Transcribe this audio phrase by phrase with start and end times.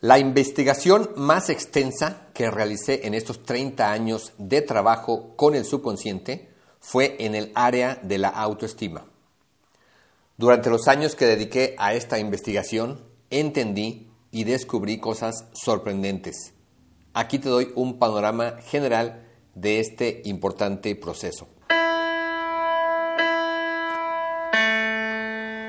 [0.00, 6.50] La investigación más extensa que realicé en estos 30 años de trabajo con el subconsciente
[6.80, 9.06] fue en el área de la autoestima.
[10.36, 16.52] Durante los años que dediqué a esta investigación, entendí y descubrí cosas sorprendentes.
[17.14, 21.48] Aquí te doy un panorama general de este importante proceso.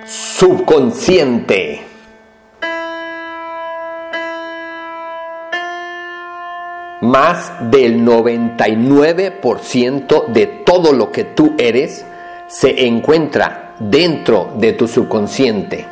[0.05, 1.96] Subconsciente.
[7.07, 12.05] Más del 99% de todo lo que tú eres
[12.49, 15.87] se encuentra dentro de tu subconsciente.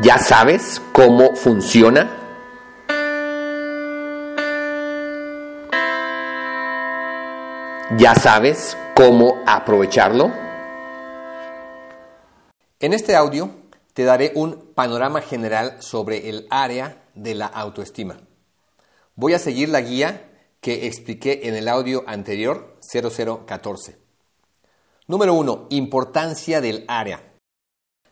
[0.00, 2.08] ¿Ya sabes cómo funciona?
[7.98, 10.30] ¿Ya sabes cómo aprovecharlo?
[12.78, 13.50] En este audio
[13.92, 18.18] te daré un panorama general sobre el área de la autoestima.
[19.14, 20.28] Voy a seguir la guía
[20.60, 23.96] que expliqué en el audio anterior 0014.
[25.06, 25.68] Número 1.
[25.70, 27.32] Importancia del área.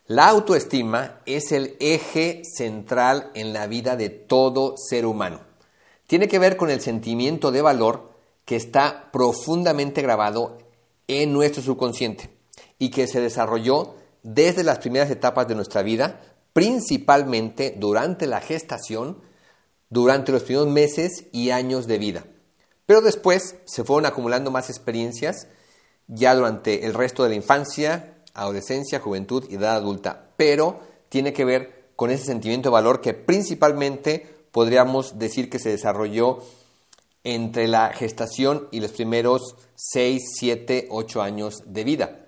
[0.05, 5.41] La autoestima es el eje central en la vida de todo ser humano.
[6.07, 8.13] Tiene que ver con el sentimiento de valor
[8.45, 10.57] que está profundamente grabado
[11.09, 12.29] en nuestro subconsciente
[12.79, 16.21] y que se desarrolló desde las primeras etapas de nuestra vida,
[16.53, 19.21] principalmente durante la gestación,
[19.89, 22.25] durante los primeros meses y años de vida.
[22.85, 25.47] Pero después se fueron acumulando más experiencias
[26.07, 30.31] ya durante el resto de la infancia, adolescencia, juventud y edad adulta.
[30.37, 35.69] Pero tiene que ver con ese sentimiento de valor que principalmente podríamos decir que se
[35.69, 36.39] desarrolló
[37.23, 42.25] entre la gestación y los primeros 6, 7, 8 años de vida.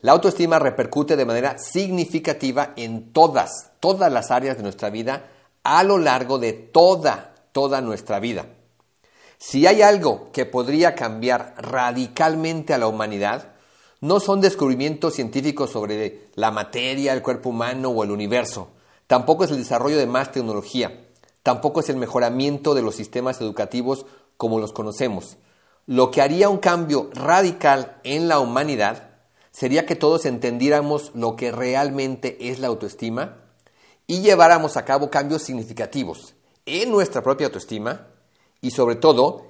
[0.00, 5.24] La autoestima repercute de manera significativa en todas, todas las áreas de nuestra vida
[5.64, 8.46] a lo largo de toda, toda nuestra vida.
[9.38, 13.54] Si hay algo que podría cambiar radicalmente a la humanidad,
[14.00, 18.68] no son descubrimientos científicos sobre la materia, el cuerpo humano o el universo.
[19.08, 21.08] Tampoco es el desarrollo de más tecnología.
[21.42, 25.38] Tampoco es el mejoramiento de los sistemas educativos como los conocemos.
[25.86, 29.07] Lo que haría un cambio radical en la humanidad
[29.50, 33.44] sería que todos entendiéramos lo que realmente es la autoestima
[34.06, 36.34] y lleváramos a cabo cambios significativos
[36.66, 38.08] en nuestra propia autoestima
[38.60, 39.46] y sobre todo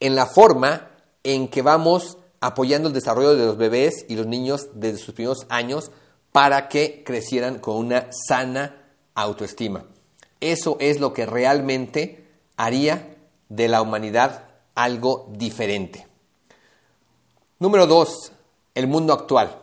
[0.00, 0.90] en la forma
[1.22, 5.46] en que vamos apoyando el desarrollo de los bebés y los niños desde sus primeros
[5.48, 5.90] años
[6.32, 9.84] para que crecieran con una sana autoestima.
[10.40, 13.16] Eso es lo que realmente haría
[13.48, 14.44] de la humanidad
[14.74, 16.06] algo diferente.
[17.58, 18.32] Número dos,
[18.78, 19.60] el mundo actual.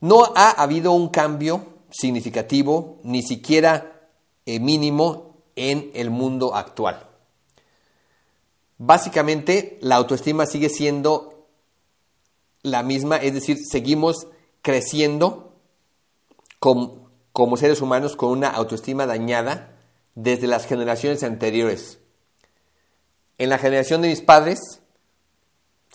[0.00, 4.08] No ha habido un cambio significativo, ni siquiera
[4.46, 7.06] eh, mínimo, en el mundo actual.
[8.78, 11.46] Básicamente, la autoestima sigue siendo
[12.62, 14.26] la misma, es decir, seguimos
[14.62, 15.52] creciendo
[16.58, 19.76] como, como seres humanos con una autoestima dañada
[20.14, 21.98] desde las generaciones anteriores.
[23.36, 24.80] En la generación de mis padres,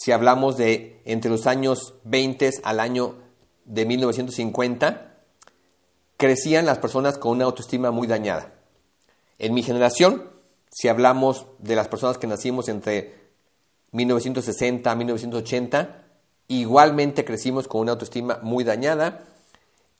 [0.01, 3.17] si hablamos de entre los años 20 al año
[3.66, 5.13] de 1950,
[6.17, 8.51] crecían las personas con una autoestima muy dañada.
[9.38, 10.28] En mi generación,
[10.72, 13.13] si hablamos de las personas que nacimos entre
[13.91, 16.03] 1960 a 1980,
[16.47, 19.25] igualmente crecimos con una autoestima muy dañada.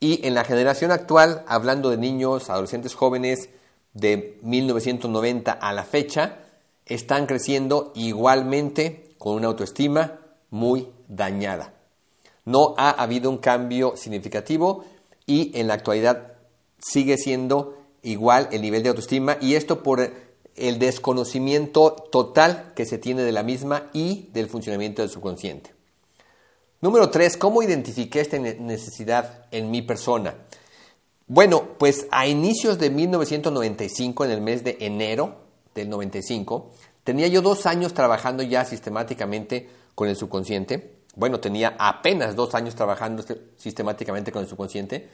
[0.00, 3.50] Y en la generación actual, hablando de niños, adolescentes jóvenes
[3.94, 6.38] de 1990 a la fecha,
[6.86, 10.18] están creciendo igualmente con una autoestima
[10.50, 11.74] muy dañada.
[12.44, 14.84] No ha habido un cambio significativo
[15.26, 16.32] y en la actualidad
[16.80, 20.10] sigue siendo igual el nivel de autoestima y esto por
[20.56, 25.72] el desconocimiento total que se tiene de la misma y del funcionamiento del subconsciente.
[26.80, 30.34] Número tres, ¿cómo identifiqué esta necesidad en mi persona?
[31.28, 35.36] Bueno, pues a inicios de 1995, en el mes de enero
[35.76, 36.72] del 95,
[37.04, 41.02] tenía yo dos años trabajando ya sistemáticamente con el subconsciente.
[41.14, 43.24] Bueno, tenía apenas dos años trabajando
[43.56, 45.08] sistemáticamente con el subconsciente.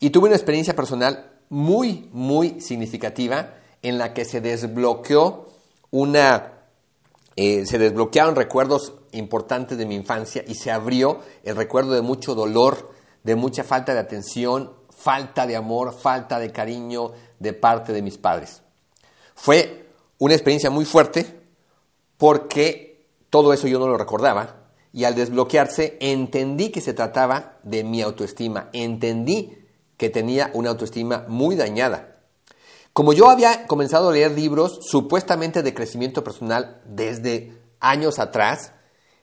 [0.00, 5.48] Y tuve una experiencia personal muy, muy significativa en la que se desbloqueó
[5.90, 6.52] una,
[7.36, 12.34] eh, se desbloquearon recuerdos importantes de mi infancia y se abrió el recuerdo de mucho
[12.34, 12.90] dolor,
[13.22, 18.18] de mucha falta de atención, falta de amor, falta de cariño de parte de mis
[18.18, 18.62] padres.
[19.34, 19.81] Fue
[20.22, 21.40] una experiencia muy fuerte
[22.16, 27.82] porque todo eso yo no lo recordaba y al desbloquearse entendí que se trataba de
[27.82, 29.58] mi autoestima, entendí
[29.96, 32.20] que tenía una autoestima muy dañada.
[32.92, 38.74] Como yo había comenzado a leer libros supuestamente de crecimiento personal desde años atrás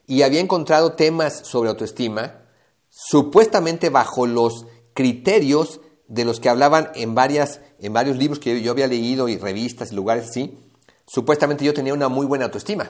[0.06, 2.42] y había encontrado temas sobre autoestima,
[2.90, 5.80] supuestamente bajo los criterios
[6.10, 9.94] de los que hablaban en, varias, en varios libros que yo había leído y revistas
[9.94, 10.66] y lugares así,
[11.10, 12.90] supuestamente yo tenía una muy buena autoestima.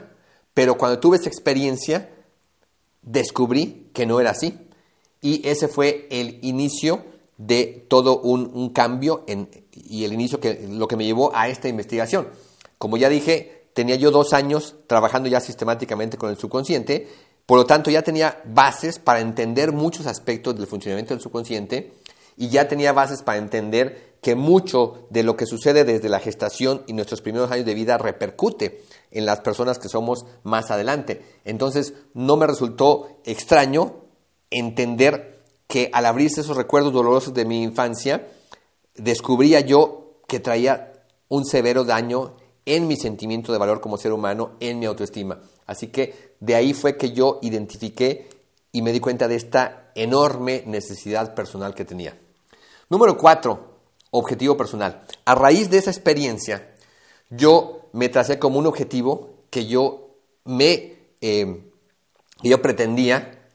[0.54, 2.10] Pero cuando tuve esa experiencia,
[3.02, 4.58] descubrí que no era así.
[5.22, 7.04] Y ese fue el inicio
[7.38, 9.26] de todo un, cambio
[9.72, 12.28] y el inicio que lo que me llevó a esta investigación.
[12.78, 17.08] Como ya dije, tenía yo dos años trabajando ya sistemáticamente con el subconsciente,
[17.46, 21.94] por lo tanto ya tenía bases para entender muchos aspectos del funcionamiento del subconsciente
[22.38, 26.84] y ya tenía bases para entender que mucho de lo que sucede desde la gestación
[26.88, 31.22] y nuestros primeros años de vida repercute en las personas que somos más adelante.
[31.46, 34.04] Entonces no me resultó extraño
[34.50, 38.28] entender que al abrirse esos recuerdos dolorosos de mi infancia,
[38.96, 40.94] descubría yo que traía
[41.28, 45.40] un severo daño en mi sentimiento de valor como ser humano, en mi autoestima.
[45.66, 48.30] Así que de ahí fue que yo identifiqué
[48.72, 52.20] y me di cuenta de esta enorme necesidad personal que tenía.
[52.90, 53.69] Número cuatro,
[54.12, 55.06] objetivo personal.
[55.26, 56.76] A raíz de esa experiencia,
[57.30, 60.16] yo me tracé como un objetivo que yo
[60.46, 61.64] me, eh,
[62.44, 63.48] yo pretendía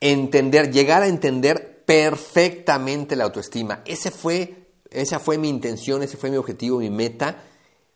[0.00, 3.82] entender, llegar a entender perfectamente la autoestima.
[3.84, 7.42] Ese fue, esa fue mi intención, ese fue mi objetivo, mi meta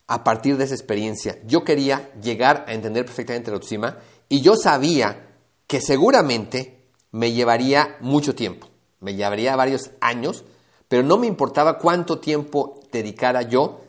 [0.07, 1.39] a partir de esa experiencia.
[1.47, 3.99] Yo quería llegar a entender perfectamente la autoestima
[4.29, 5.29] y yo sabía
[5.67, 6.79] que seguramente
[7.11, 8.69] me llevaría mucho tiempo,
[9.01, 10.45] me llevaría varios años,
[10.89, 13.81] pero no me importaba cuánto tiempo dedicara yo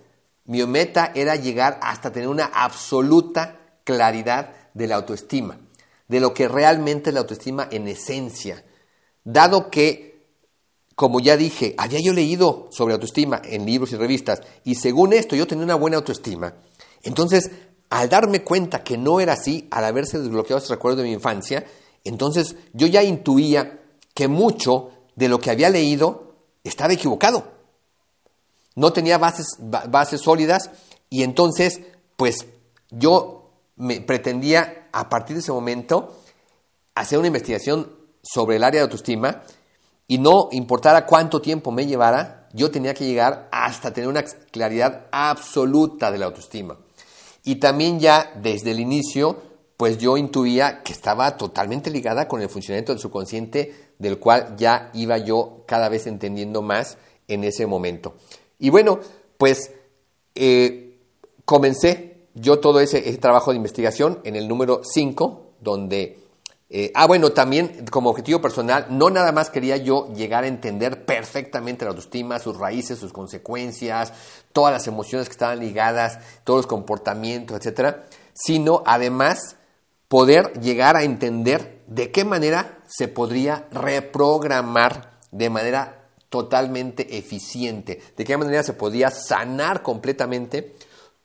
[0.46, 5.60] mi meta era llegar hasta tener una absoluta claridad de la autoestima,
[6.07, 8.66] de lo que realmente es la autoestima en esencia.
[9.24, 10.25] Dado que,
[10.96, 15.36] como ya dije, había yo leído sobre autoestima en libros y revistas, y según esto
[15.36, 16.56] yo tenía una buena autoestima,
[17.04, 17.52] entonces,
[17.90, 21.66] al darme cuenta que no era así, al haberse desbloqueado ese recuerdo de mi infancia,
[22.04, 23.81] entonces yo ya intuía
[24.16, 26.29] que mucho de lo que había leído
[26.63, 27.59] estaba equivocado
[28.79, 30.71] no tenía bases, sólidas
[31.09, 31.81] y entonces,
[32.15, 32.47] pues
[32.89, 36.15] yo me pretendía a partir de ese momento
[36.95, 37.91] hacer una investigación
[38.23, 39.44] sobre el área de autoestima
[40.07, 45.07] y no importara cuánto tiempo me llevara, yo tenía que llegar hasta tener una claridad
[45.11, 46.77] absoluta de la autoestima.
[47.44, 49.41] Y también ya desde el inicio,
[49.75, 54.90] pues yo intuía que estaba totalmente ligada con el funcionamiento del subconsciente, del cual ya
[54.94, 56.98] iba yo cada vez entendiendo más
[57.28, 58.16] en ese momento.
[58.57, 59.00] Y bueno,
[59.38, 59.72] pues
[60.34, 60.98] eh,
[61.46, 66.18] comencé yo todo ese, trabajo de investigación en el número 5, donde...
[66.72, 71.04] Eh, ah, bueno, también como objetivo personal, no nada más quería yo llegar a entender
[71.04, 74.13] perfectamente la autoestima, sus raíces, sus consecuencias,
[74.54, 78.06] todas las emociones que estaban ligadas, todos los comportamientos, etcétera,
[78.36, 79.56] sino además
[80.07, 88.24] poder llegar a entender de qué manera se podría reprogramar de manera totalmente eficiente, de
[88.24, 90.75] qué manera se podía sanar completamente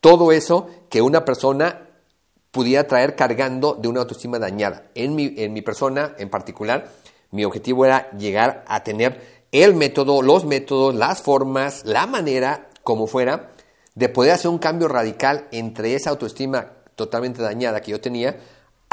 [0.00, 1.90] todo eso que una persona
[2.50, 4.84] pudiera traer cargando de una autoestima dañada.
[4.94, 6.90] En mi, en mi persona en particular,
[7.30, 13.06] mi objetivo era llegar a tener el método, los métodos, las formas, la manera, como
[13.06, 13.52] fuera,
[13.94, 18.38] de poder hacer un cambio radical entre esa autoestima totalmente dañada que yo tenía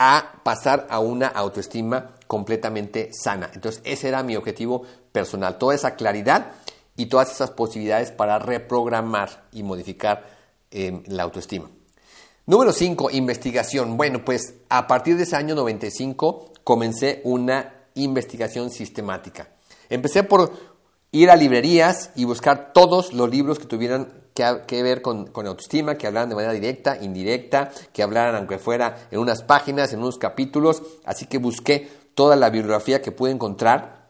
[0.04, 3.52] a pasar a una autoestima completamente sana.
[3.54, 4.82] Entonces, ese era mi objetivo
[5.12, 6.54] personal, toda esa claridad
[6.98, 10.26] y todas esas posibilidades para reprogramar y modificar
[10.72, 11.70] em, la autoestima.
[12.48, 13.96] Número 5, investigación.
[13.96, 19.50] Bueno, pues a partir de ese año 95 comencé una investigación sistemática.
[19.88, 20.52] Empecé por
[21.12, 25.96] ir a librerías y buscar todos los libros que tuvieran que, ver con, con, autoestima,
[25.96, 30.18] que hablaran de manera directa, indirecta, que hablaran aunque fuera en unas páginas, en unos
[30.18, 30.82] capítulos.
[31.06, 34.10] Así que busqué toda la bibliografía que pude encontrar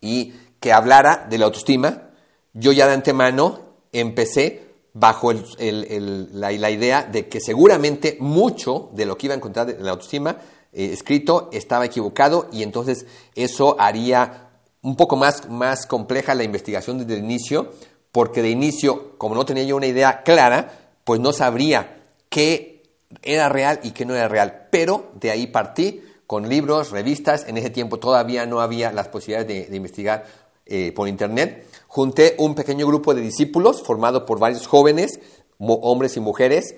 [0.00, 2.10] y que hablara de la autoestima,
[2.52, 3.60] yo ya de antemano
[3.92, 9.84] empecé bajo la, idea de que seguramente mucho de lo que iba a encontrar en
[9.84, 10.36] la autoestima
[10.72, 14.48] eh, escrito estaba equivocado y entonces eso haría
[14.82, 17.72] un poco más, más compleja la investigación desde el inicio,
[18.12, 20.72] porque de inicio, como no tenía yo una idea clara,
[21.04, 22.82] pues no sabría qué
[23.22, 24.68] era real y qué no era real.
[24.70, 27.46] Pero de ahí partí con libros, revistas.
[27.48, 30.24] En ese tiempo todavía no había las posibilidades de, investigar
[30.66, 31.66] eh, por Internet.
[31.88, 35.20] Junté un pequeño grupo de discípulos formado por varios jóvenes,
[35.58, 36.76] hombres y mujeres,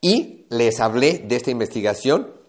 [0.00, 2.41] y les hablé de esta investigación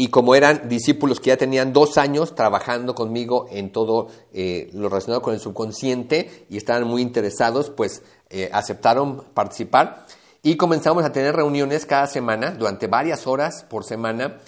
[0.00, 4.88] y como eran discípulos que ya tenían dos años trabajando conmigo en todo eh, lo
[4.88, 10.06] relacionado con el subconsciente y estaban muy interesados, pues eh, aceptaron participar
[10.40, 14.38] y comenzamos a tener reuniones cada semana, durante varias horas por semana,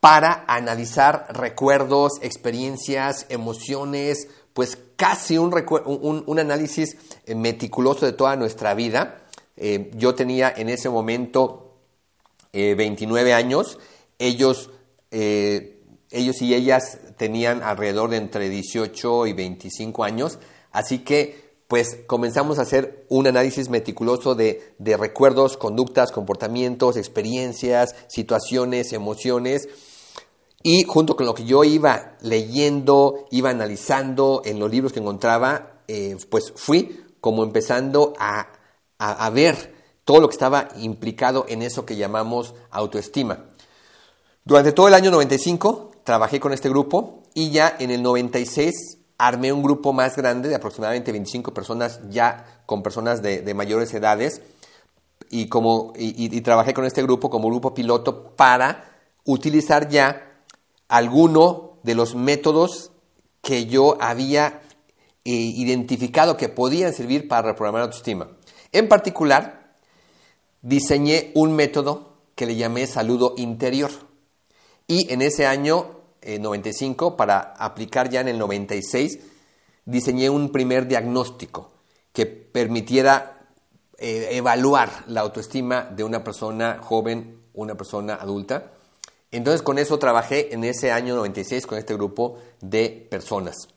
[0.00, 5.52] para analizar recuerdos, experiencias, emociones, pues casi un,
[6.26, 6.96] un, análisis
[7.26, 9.20] eh, meticuloso de toda nuestra vida.
[9.92, 11.76] yo tenía en ese momento
[12.54, 13.78] 29 años
[14.20, 14.70] ellos,
[15.10, 20.38] eh, ellos y ellas tenían alrededor de entre 18 y 25 años,
[20.70, 27.94] así que pues comenzamos a hacer un análisis meticuloso de, de recuerdos, conductas, comportamientos, experiencias,
[28.08, 29.68] situaciones, emociones.
[30.64, 35.80] Y junto con lo que yo iba leyendo, iba analizando en los libros que encontraba,
[35.86, 38.48] eh, pues fui como empezando a,
[38.98, 39.74] a, ver
[40.04, 43.46] todo lo que estaba implicado en eso que llamamos autoestima.
[44.50, 49.52] Durante todo el año 95 trabajé con este grupo y ya en el 96 armé
[49.52, 54.42] un grupo más grande de aproximadamente 25 personas ya con personas de, mayores edades
[55.30, 60.42] y, como, y, trabajé con este grupo como grupo piloto para utilizar ya
[60.88, 62.90] alguno de los métodos
[63.42, 64.62] que yo había
[65.24, 68.32] eh, identificado que podían servir para reprogramar autoestima.
[68.72, 69.76] En particular,
[70.60, 74.09] diseñé un método que le llamé saludo interior.
[74.90, 79.20] Y en ese año 95, eh, para aplicar ya en el 96,
[79.84, 81.70] diseñé un primer diagnóstico
[82.12, 83.46] que permitiera
[83.98, 88.72] eh, evaluar la autoestima de una persona joven, una persona adulta.
[89.30, 93.68] Entonces con eso trabajé en ese año 96 con este grupo de personas.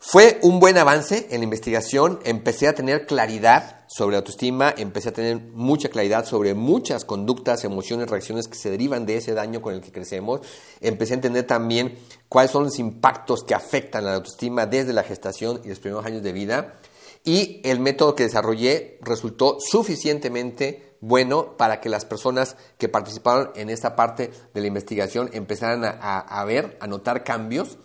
[0.00, 5.12] Fue un buen avance en la investigación, empecé a tener claridad sobre autoestima, empecé a
[5.12, 9.74] tener mucha claridad sobre muchas conductas, emociones, reacciones que se derivan de ese daño con
[9.74, 10.42] el que crecemos,
[10.80, 15.02] empecé a entender también cuáles son los impactos que afectan a la autoestima desde la
[15.02, 16.78] gestación y los primeros años de vida,
[17.24, 23.70] y el método que desarrollé resultó suficientemente bueno para que las personas que participaron en
[23.70, 27.76] esta parte de la investigación empezaran a, a ver, a notar cambios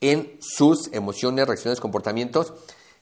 [0.00, 2.54] en sus emociones, reacciones, comportamientos.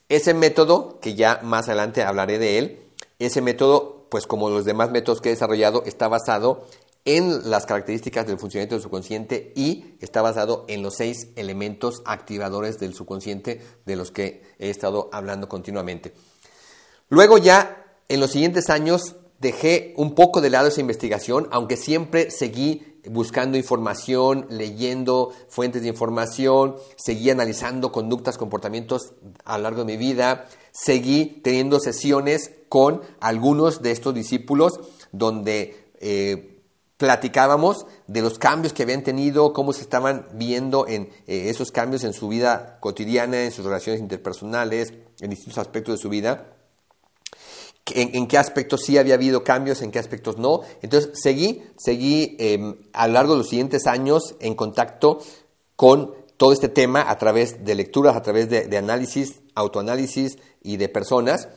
[0.08, 2.82] Ese método, que ya más adelante hablaré de él,
[3.18, 6.66] ese método, pues como los demás métodos que he desarrollado, está basado
[7.04, 12.78] en las características del funcionamiento del subconsciente y está basado en los seis elementos activadores
[12.78, 16.12] del subconsciente de los que he estado hablando continuamente.
[17.08, 22.30] Luego ya, en los siguientes años, dejé un poco de lado esa investigación, aunque siempre
[22.30, 29.92] seguí buscando información, leyendo fuentes de información, seguí analizando conductas, comportamientos a lo largo de
[29.92, 34.80] mi vida, seguí teniendo sesiones con algunos de estos discípulos
[35.10, 36.60] donde eh,
[36.96, 42.04] platicábamos de los cambios que habían tenido, cómo se estaban viendo en eh, esos cambios
[42.04, 46.51] en su vida cotidiana, en sus relaciones interpersonales, en distintos aspectos de su vida
[47.94, 50.60] en, qué aspectos sí había habido cambios, en qué aspectos no.
[50.82, 55.20] Entonces seguí, seguí em, a lo largo de los siguientes años en contacto
[55.76, 60.88] con todo este tema a través de lecturas, a través de, análisis, autoanálisis y de
[60.88, 61.48] personas,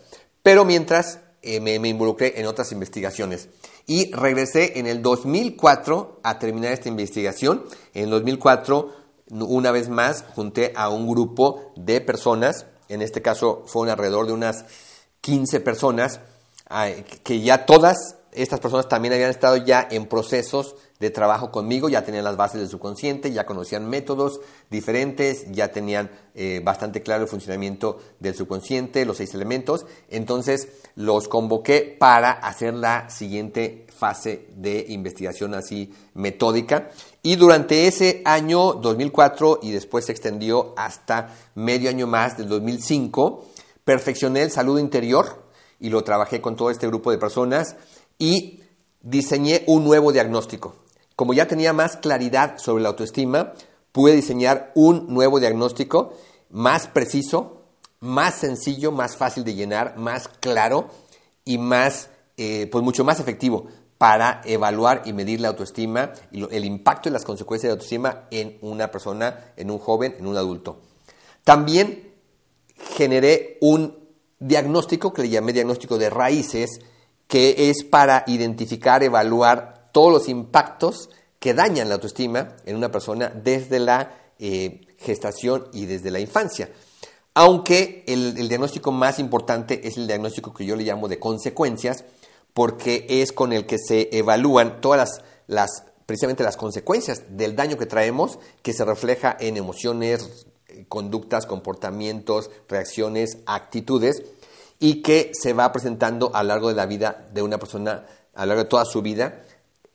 [0.43, 3.49] pero mientras eh, me, me, involucré en otras investigaciones.
[3.87, 7.65] Y regresé en el 2004 a terminar esta investigación.
[7.93, 8.91] En el 2004,
[9.31, 14.33] una vez más, junté a un grupo de personas, en este caso fueron alrededor de
[14.33, 14.65] unas
[15.25, 16.19] 15 personas,
[17.23, 22.05] que ya todas estas personas también habían estado ya en procesos de trabajo conmigo, ya
[22.05, 24.39] tenían las bases del subconsciente, ya conocían métodos
[24.69, 29.87] diferentes, ya tenían eh, bastante claro el funcionamiento del subconsciente, los seis elementos.
[30.09, 36.91] Entonces los convoqué para hacer la siguiente fase de investigación así metódica.
[37.23, 43.43] Y durante ese año 2004 y después se extendió hasta medio año más del 2005,
[43.85, 45.45] perfeccioné el saludo interior
[45.79, 47.77] y lo trabajé con todo este grupo de personas
[48.17, 48.61] y
[49.01, 50.75] diseñé un nuevo diagnóstico.
[51.15, 53.53] Como ya tenía más claridad sobre la autoestima,
[53.93, 56.13] pude diseñar un nuevo diagnóstico
[56.49, 57.61] más preciso,
[58.01, 60.89] más sencillo, más fácil de llenar, más claro
[61.45, 66.65] y más, eh, pues mucho más efectivo para evaluar y medir la autoestima y el
[66.65, 70.35] impacto y las consecuencias de la autoestima en una persona, en un joven, en un
[70.35, 70.81] adulto.
[71.43, 72.04] También
[72.75, 73.97] generé un
[74.39, 76.81] diagnóstico que le llamé diagnóstico de raíces,
[77.27, 83.29] que es para identificar, evaluar todos los impactos que dañan la autoestima en una persona
[83.29, 86.69] desde la eh, gestación y desde la infancia.
[87.33, 92.05] Aunque el, diagnóstico más importante es el diagnóstico que yo le llamo de consecuencias,
[92.53, 97.85] porque es con el que se evalúan todas las, precisamente las consecuencias del daño que
[97.85, 100.47] traemos, que se refleja en emociones,
[100.87, 104.23] conductas, comportamientos, reacciones, actitudes,
[104.79, 108.45] y que se va presentando a lo largo de la vida de una persona, a
[108.45, 109.43] lo largo de toda su vida,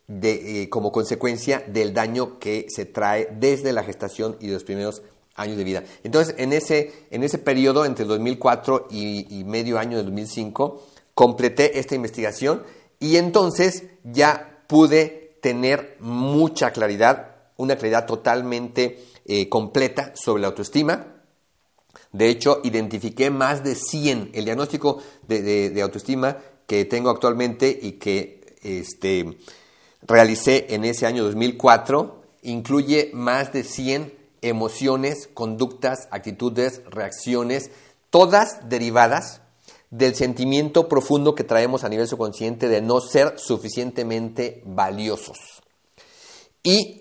[0.06, 5.02] de, eh, como consecuencia del daño que se trae desde la gestación y los primeros
[5.37, 5.84] años de vida.
[6.02, 10.82] Entonces, en ese, en ese periodo, entre el 2004 y, y medio año del 2005,
[11.14, 12.62] completé esta investigación
[12.99, 21.22] y entonces ya pude tener mucha claridad, una claridad totalmente eh, completa sobre la autoestima.
[22.10, 28.56] De hecho, identifiqué más de 100, el diagnóstico de, autoestima que tengo actualmente y que
[28.64, 29.38] este,
[30.02, 37.70] realicé en ese año 2004, incluye más de 100 emociones, conductas, actitudes, reacciones,
[38.10, 39.42] todas derivadas
[39.90, 45.38] del sentimiento profundo que traemos a nivel subconsciente de no ser suficientemente valiosos.
[46.64, 47.00] Y,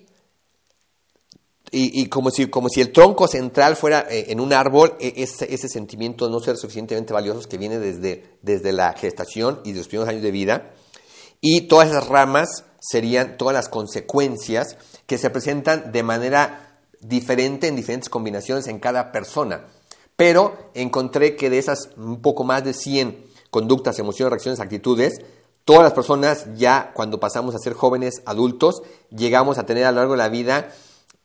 [1.71, 5.53] y, como, si, como si el tronco central fuera eh, en un árbol, e, ese,
[5.53, 9.79] ese, sentimiento de no ser suficientemente valiosos que viene desde, desde la gestación y de
[9.79, 10.71] los primeros años de vida,
[11.41, 17.75] y todas esas ramas serían todas las consecuencias que se presentan de manera diferente en
[17.75, 19.67] diferentes combinaciones en cada persona.
[20.15, 25.21] Pero encontré que de esas un poco más de 100 conductas, emociones, reacciones, actitudes,
[25.65, 29.97] todas las personas ya cuando pasamos a ser jóvenes adultos, llegamos a tener a lo
[29.97, 30.73] largo de la vida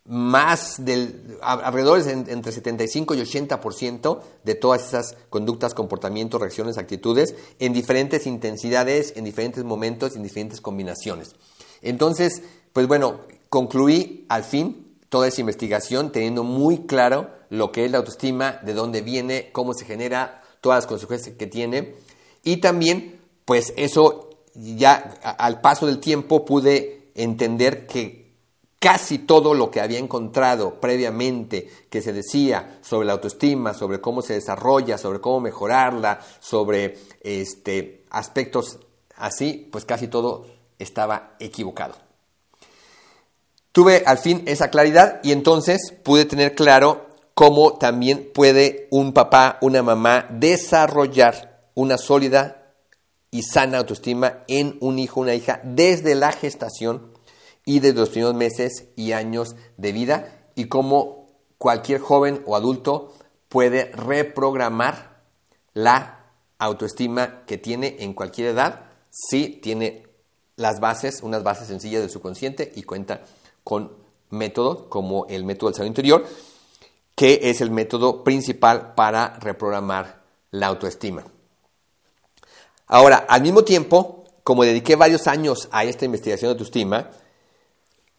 [0.07, 7.73] más del alrededor entre 75 y 80% de todas esas conductas, comportamientos, reacciones, actitudes en
[7.73, 11.35] diferentes intensidades, en diferentes momentos, en diferentes combinaciones.
[11.81, 12.43] Entonces,
[12.73, 17.99] pues bueno, concluí al fin toda esa investigación teniendo muy claro lo que es la
[17.99, 21.95] autoestima, de dónde viene, cómo se genera, todas las consecuencias que tiene.
[22.43, 28.24] Y también, pues eso ya al paso del tiempo pude entender que
[28.85, 34.21] casi todo lo que había encontrado previamente que se decía sobre la autoestima, sobre cómo
[34.21, 38.79] se desarrolla, sobre cómo mejorarla, sobre este, aspectos
[39.17, 40.45] así, pues casi todo
[40.79, 41.95] estaba equivocado.
[43.73, 49.57] Tuve al fin esa claridad y entonces pude tener claro cómo también puede un papá,
[49.63, 52.75] una mamá desarrollar una sólida
[53.31, 57.14] y sana autoestima en un hijo, una hija, desde la gestación
[57.65, 61.27] y desde los primeros meses y años de vida y cómo
[61.59, 63.15] cualquier joven o adulto
[63.49, 65.23] puede reprogramar
[65.73, 66.27] la
[66.59, 70.07] autoestima que tiene en cualquier edad si tiene
[70.57, 73.23] las bases, unas bases sencillas de su consciente y cuenta
[73.63, 73.93] con
[74.31, 76.27] métodos como el método del salud interior,
[77.15, 81.25] que es el método principal para reprogramar la autoestima.
[82.87, 87.11] Ahora, al mismo tiempo, como dediqué varios años a esta investigación de autoestima,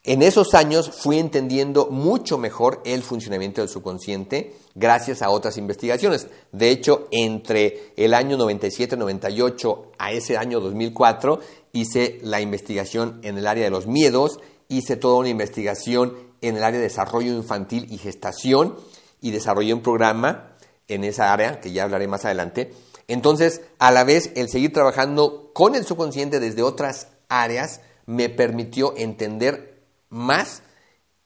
[0.05, 6.27] en esos años fui entendiendo mucho mejor el funcionamiento del subconsciente gracias a otras investigaciones.
[6.51, 11.39] De hecho, entre el año 97-98 a ese año 2004
[11.73, 16.63] hice la investigación en el área de los miedos hice toda una investigación en el
[16.63, 18.75] área de desarrollo infantil y gestación
[19.21, 20.55] y desarrollé un programa
[20.87, 22.73] en esa área, que ya hablaré más adelante.
[23.07, 28.95] Entonces, a la vez, el seguir trabajando con el subconsciente desde otras áreas me permitió
[28.97, 29.74] entender
[30.09, 30.61] más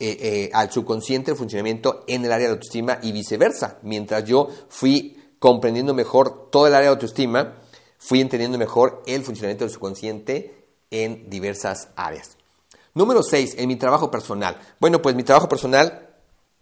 [0.02, 3.80] eh, eh, al subconsciente el funcionamiento en el área de autoestima y viceversa.
[3.82, 7.56] Mientras yo fui comprendiendo mejor todo el área de autoestima,
[7.98, 12.38] fui entendiendo mejor el funcionamiento del subconsciente en diversas áreas.
[12.94, 14.58] Número 6, en mi trabajo personal.
[14.80, 16.10] Bueno, pues mi trabajo personal,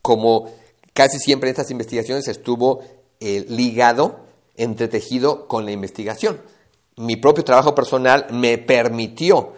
[0.02, 0.52] como
[0.94, 2.84] casi siempre en estas investigaciones, estuvo
[3.20, 4.26] eh, ligado,
[4.56, 6.42] entretejido con la investigación.
[6.96, 9.54] Mi propio trabajo personal me permitió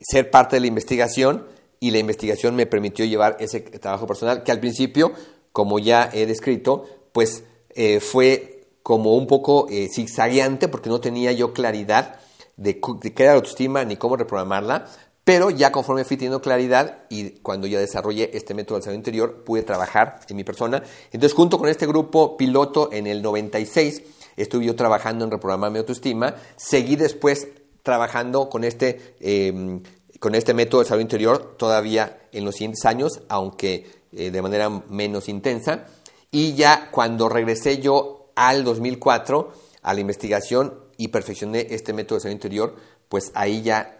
[0.00, 1.46] ser parte de la investigación
[1.80, 5.12] y la investigación me permitió llevar ese trabajo personal que al principio,
[5.50, 11.32] como ya he descrito, pues eh, fue como un poco eh, zigzagueante porque no tenía
[11.32, 12.20] yo claridad
[12.56, 14.86] de, de qué era la autoestima ni cómo reprogramarla,
[15.24, 19.44] pero ya conforme fui teniendo claridad y cuando ya desarrollé este método del salud interior,
[19.44, 20.82] pude trabajar en mi persona.
[21.12, 24.02] Entonces, junto con este grupo piloto en el 96,
[24.36, 26.34] estuve yo trabajando en reprogramar mi autoestima.
[26.56, 27.48] Seguí después
[27.82, 29.82] trabajando con este, em,
[30.20, 34.68] con este método de salud interior todavía en los siguientes años, aunque eh, de manera
[34.68, 35.86] menos intensa.
[36.30, 39.52] Y ya cuando regresé yo al 2004
[39.82, 42.76] a la investigación y perfeccioné este método de salud interior,
[43.08, 43.98] pues ahí ya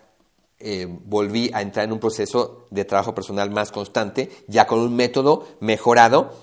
[0.59, 4.95] eh, volví a entrar en un proceso de trabajo personal más constante, ya con un
[4.95, 6.35] método mejorado,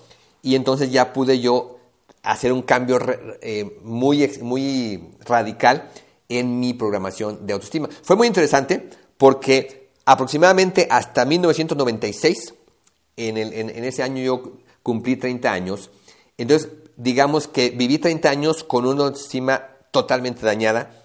[0.42, 1.78] y entonces ya pude yo
[2.24, 3.00] hacer un cambio
[3.42, 5.92] eh, muy, muy radical
[6.30, 7.88] en mi programación de autoestima.
[8.02, 12.54] Fue muy interesante porque aproximadamente hasta 1996,
[13.18, 14.54] en, en, ese año yo
[14.84, 15.90] cumplí 30 años,
[16.38, 21.04] entonces digamos que viví 30 años con una autoestima totalmente dañada,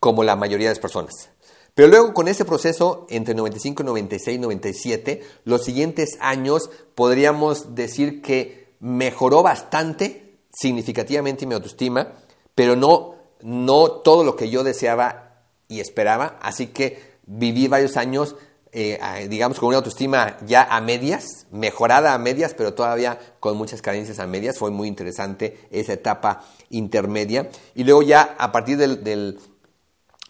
[0.00, 1.30] como la mayoría de las personas.
[1.74, 8.74] Pero luego con ese proceso, entre 95, 96, 97, los siguientes años podríamos decir que
[8.80, 12.14] mejoró bastante, significativamente mi autoestima,
[12.54, 16.38] pero no, no todo lo que yo deseaba y esperaba.
[16.42, 18.34] Así que viví varios años,
[18.72, 23.82] eh, digamos, con una autoestima ya a medias, mejorada a medias, pero todavía con muchas
[23.82, 24.58] carencias a medias.
[24.58, 27.48] Fue muy interesante esa etapa intermedia.
[27.74, 29.38] Y luego ya a partir del, del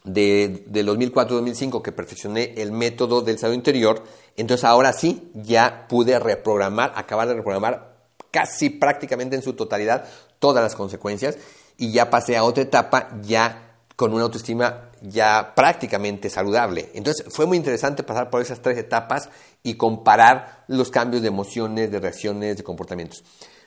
[0.04, 4.02] de, 2004-2005 que perfeccioné el método del salud interior,
[4.36, 7.96] entonces ahora sí ya pude reprogramar, acabar de reprogramar
[8.30, 10.04] casi prácticamente en su totalidad
[10.38, 11.38] todas las consecuencias
[11.76, 13.69] y ya pasé a otra etapa ya
[14.00, 16.88] con una autoestima ya prácticamente saludable.
[16.94, 19.28] Entonces fue muy interesante pasar por esas tres etapas
[19.62, 23.22] y comparar los cambios de emociones, de reacciones, de comportamientos.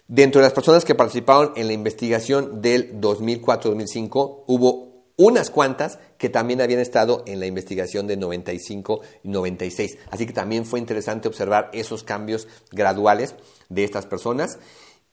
[0.07, 6.29] Dentro de las personas que participaron en la investigación del 2004-2005 hubo unas cuantas que
[6.29, 9.99] también habían estado en la investigación de 95 y 96.
[10.09, 13.35] Así que también fue interesante observar esos cambios graduales
[13.69, 14.57] de estas personas.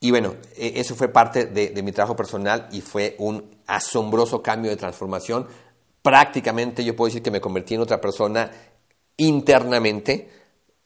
[0.01, 4.71] Y bueno, e, eso fue parte de, mi trabajo personal y fue un asombroso cambio
[4.71, 5.47] de transformación.
[6.03, 8.51] Prácticamente yo puedo decir que me convertí en otra persona
[9.19, 10.31] internamente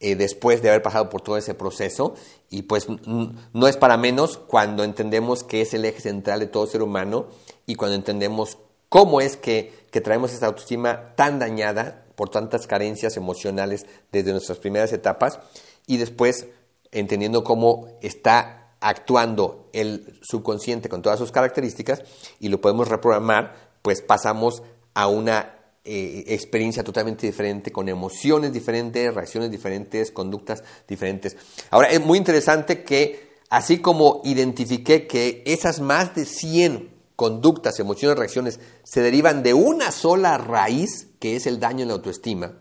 [0.01, 2.15] eh, después de haber pasado por todo ese proceso.
[2.49, 6.67] Y pues no es para menos cuando entendemos que es el eje central de todo
[6.67, 7.27] ser humano
[7.65, 8.57] y cuando entendemos
[8.89, 14.91] cómo es que, traemos esa autoestima tan dañada por tantas carencias emocionales desde nuestras primeras
[14.91, 15.39] etapas
[15.87, 16.47] y después
[16.91, 22.03] entendiendo cómo está actuando el subconsciente con todas sus características
[22.39, 24.61] y lo podemos reprogramar, pues pasamos
[24.93, 31.35] a una eh, experiencia totalmente diferente, con emociones diferentes, reacciones diferentes, conductas diferentes.
[31.71, 38.19] Ahora, es muy interesante que así como identifiqué que esas más de 100 conductas, emociones,
[38.19, 42.53] reacciones se derivan de una sola raíz, que es el daño en la autoestima.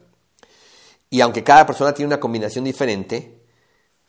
[1.11, 3.44] Y aunque cada persona tiene una combinación diferente,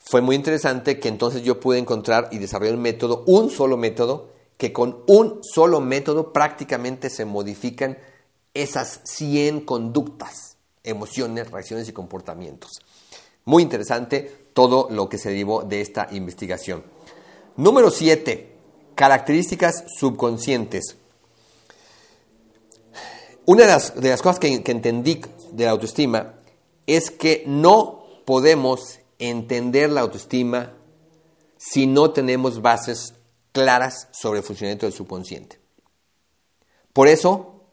[0.07, 4.29] fue muy interesante que entonces yo pude encontrar y desarrollar un método, un solo método,
[4.55, 7.97] que con un solo método prácticamente se modifican
[8.53, 12.71] esas 100 conductas, emociones, reacciones y comportamientos.
[13.45, 16.83] Muy interesante todo lo que se derivó de esta investigación.
[17.57, 18.53] Número 7
[18.93, 20.97] características subconscientes.
[23.45, 25.19] Una de las, cosas que, que entendí
[25.51, 26.35] de la autoestima
[26.85, 30.73] es que no podemos entender la autoestima
[31.57, 33.13] si no tenemos bases
[33.51, 35.59] claras sobre el funcionamiento del subconsciente.
[36.93, 37.63] Por eso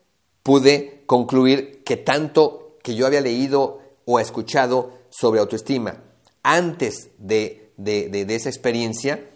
[0.43, 6.03] pude concluir que tanto que yo había leído o escuchado sobre autoestima
[6.43, 9.29] antes de, de esa experiencia,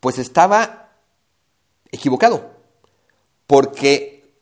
[0.00, 0.92] pues estaba
[1.90, 2.50] equivocado,
[3.46, 4.34] porque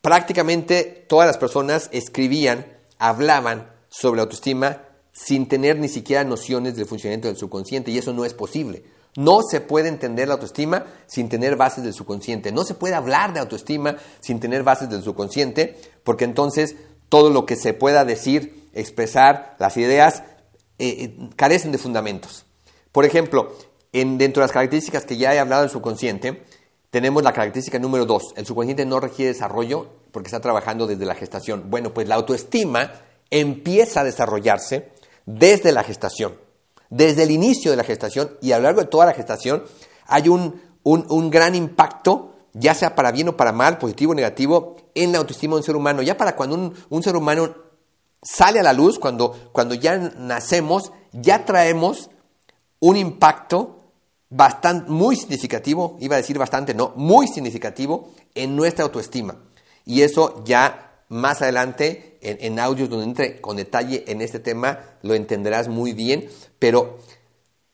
[0.00, 7.28] prácticamente todas las personas escribían, hablaban sobre autoestima sin tener ni siquiera nociones del funcionamiento
[7.28, 8.82] del subconsciente y eso no es posible.
[9.14, 12.50] No se puede entender la autoestima sin tener bases del subconsciente.
[12.50, 16.76] No se puede hablar de autoestima sin tener bases del subconsciente, porque entonces
[17.10, 20.22] todo lo que se pueda decir, expresar, las ideas,
[20.78, 22.46] eh, eh, carecen de fundamentos.
[22.90, 23.54] Por ejemplo,
[23.92, 26.42] en, dentro de las características que ya he hablado del subconsciente,
[26.90, 31.14] tenemos la característica número dos, el subconsciente no requiere desarrollo porque está trabajando desde la
[31.14, 31.70] gestación.
[31.70, 32.92] Bueno, pues la autoestima
[33.30, 34.91] empieza a desarrollarse
[35.26, 36.36] desde la gestación,
[36.90, 39.64] desde el inicio de la gestación y a lo largo de toda la gestación
[40.06, 45.12] hay un, gran impacto, ya sea para bien o para mal, positivo o negativo, en
[45.12, 46.02] la autoestima de un ser humano.
[46.02, 47.54] Ya para cuando un, ser humano
[48.20, 52.10] sale a la luz, cuando, cuando ya nacemos, ya traemos
[52.80, 53.78] un impacto
[54.28, 59.36] bastante, muy significativo, iba a decir bastante, no, muy significativo en nuestra autoestima.
[59.84, 65.14] Y eso ya más adelante, en, audios donde entre con detalle en este tema, lo
[65.14, 66.98] entenderás muy bien, pero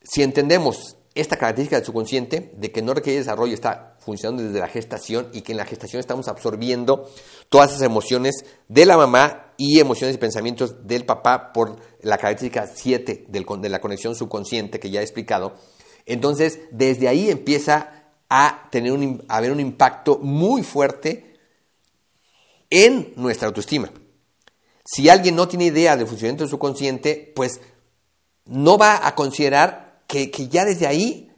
[0.03, 4.67] si entendemos esta característica del subconsciente, de que no requiere desarrollo, está funcionando desde la
[4.67, 7.09] gestación y que en la gestación estamos absorbiendo
[7.49, 12.67] todas esas emociones de la mamá y emociones y pensamientos del papá por la característica
[12.67, 15.55] 7 de la conexión subconsciente que ya he explicado,
[16.05, 21.28] entonces, desde ahí empieza a, tener un, haber un impacto muy fuerte
[22.69, 23.91] en nuestra autoestima.
[24.85, 27.61] Si alguien no tiene idea del funcionamiento de su consciente, pues
[28.45, 31.31] no va a considerar que, ya desde ahí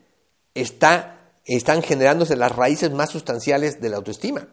[0.53, 4.47] está, están generándose las raíces más sustanciales de la autoestima.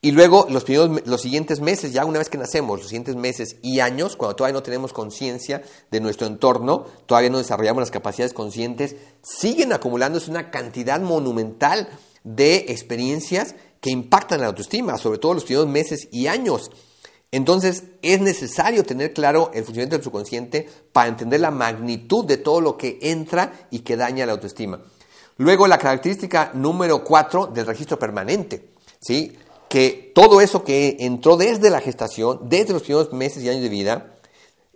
[0.00, 3.56] Y luego los, primeros, los siguientes meses, ya una vez que nacemos, los siguientes meses
[3.62, 8.32] y años, cuando todavía no tenemos conciencia de nuestro entorno, todavía no desarrollamos las capacidades
[8.32, 11.88] conscientes, siguen acumulándose una cantidad monumental
[12.24, 16.70] de experiencias que impactan la autoestima, sobre todo los primeros meses y años.
[17.32, 22.60] Entonces es necesario tener claro el funcionamiento del subconsciente para entender la magnitud de todo
[22.60, 24.80] lo que entra y que daña la autoestima.
[25.36, 28.68] Luego la característica número cuatro del registro permanente,
[29.00, 29.36] ¿sí?
[29.68, 33.68] que todo eso que entró desde la gestación, desde los primeros meses y años de
[33.68, 34.14] vida,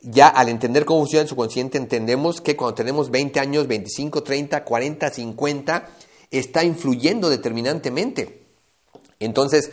[0.01, 4.65] ya al entender cómo funciona el subconsciente, entendemos que cuando tenemos 20 años, 25, 30,
[4.65, 5.89] 40, 50,
[6.33, 8.46] está influyendo determinantemente.
[9.21, 9.71] Entonces,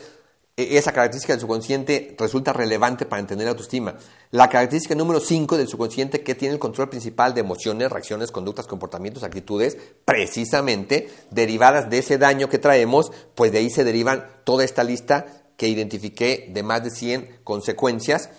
[0.55, 3.95] e-, esa característica del subconsciente resulta relevante para entender la autoestima.
[4.31, 8.67] La característica número 5 del subconsciente que tiene el control principal de emociones, reacciones, conductas,
[8.67, 14.63] comportamientos, actitudes, precisamente derivadas de ese daño que traemos, pues de ahí se derivan toda
[14.63, 15.25] esta lista
[15.57, 18.29] que identifiqué de más de 100 consecuencias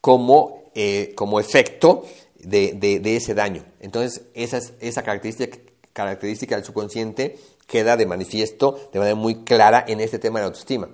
[0.00, 2.04] como, eh, como efecto
[2.38, 3.64] de, ese daño.
[3.80, 5.58] Entonces, esa, esa característica,
[5.92, 10.46] característica del subconsciente queda de manifiesto de manera muy clara en este tema de la
[10.48, 10.88] autoestima.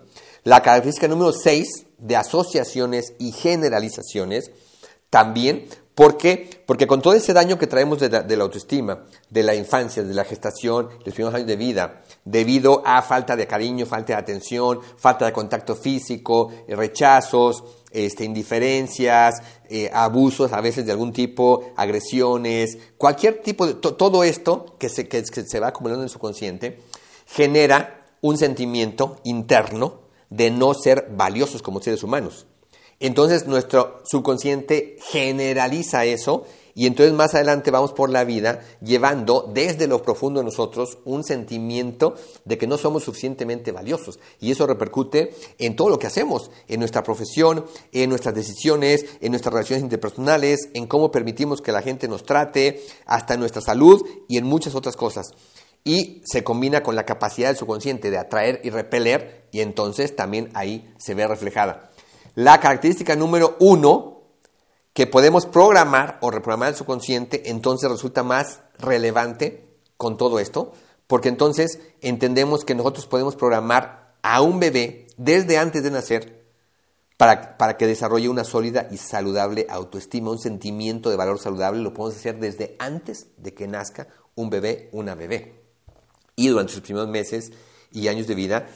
[0.45, 4.51] La característica número 6 de asociaciones y generalizaciones
[5.09, 6.63] también, ¿por qué?
[6.67, 10.25] Porque con todo ese daño que traemos de la, autoestima, de la infancia, de la
[10.25, 14.81] gestación, de los primeros años de vida, debido a falta de cariño, falta de atención,
[14.97, 21.73] falta de contacto físico, eh, rechazos, este, indiferencias, eh, abusos a veces de algún tipo,
[21.77, 23.75] agresiones, cualquier tipo de...
[23.75, 26.79] todo esto que se, que se va acumulando en su consciente
[27.27, 32.47] genera un sentimiento interno de no ser valiosos como seres humanos.
[33.01, 36.45] Entonces nuestro subconsciente generaliza eso
[36.75, 41.25] y entonces más adelante vamos por la vida llevando desde lo profundo de nosotros un
[41.25, 44.19] sentimiento de que no somos suficientemente valiosos.
[44.41, 49.33] Y eso repercute en todo lo que hacemos, en nuestra profesión, en nuestras decisiones, en
[49.33, 54.03] nuestras relaciones interpersonales, en cómo permitimos que la gente nos trate, hasta en nuestra salud
[54.29, 55.27] y en muchas otras cosas
[55.85, 60.51] y se combina con la capacidad del subconsciente de atraer y repeler y entonces también
[60.55, 61.91] ahí se ve reflejada.
[62.35, 64.12] La característica número uno
[64.93, 70.73] que podemos programar o reprogramar el subconsciente entonces resulta más relevante con todo esto
[71.07, 76.43] porque entonces entendemos que nosotros podemos programar a un bebé desde antes de nacer
[77.17, 81.95] para, para, que desarrolle una sólida y saludable autoestima, un sentimiento de valor saludable, lo
[81.95, 85.63] podemos hacer desde antes de que nazca un bebé, una bebé
[86.35, 87.53] y durante sus primeros meses
[87.93, 88.67] y años de vida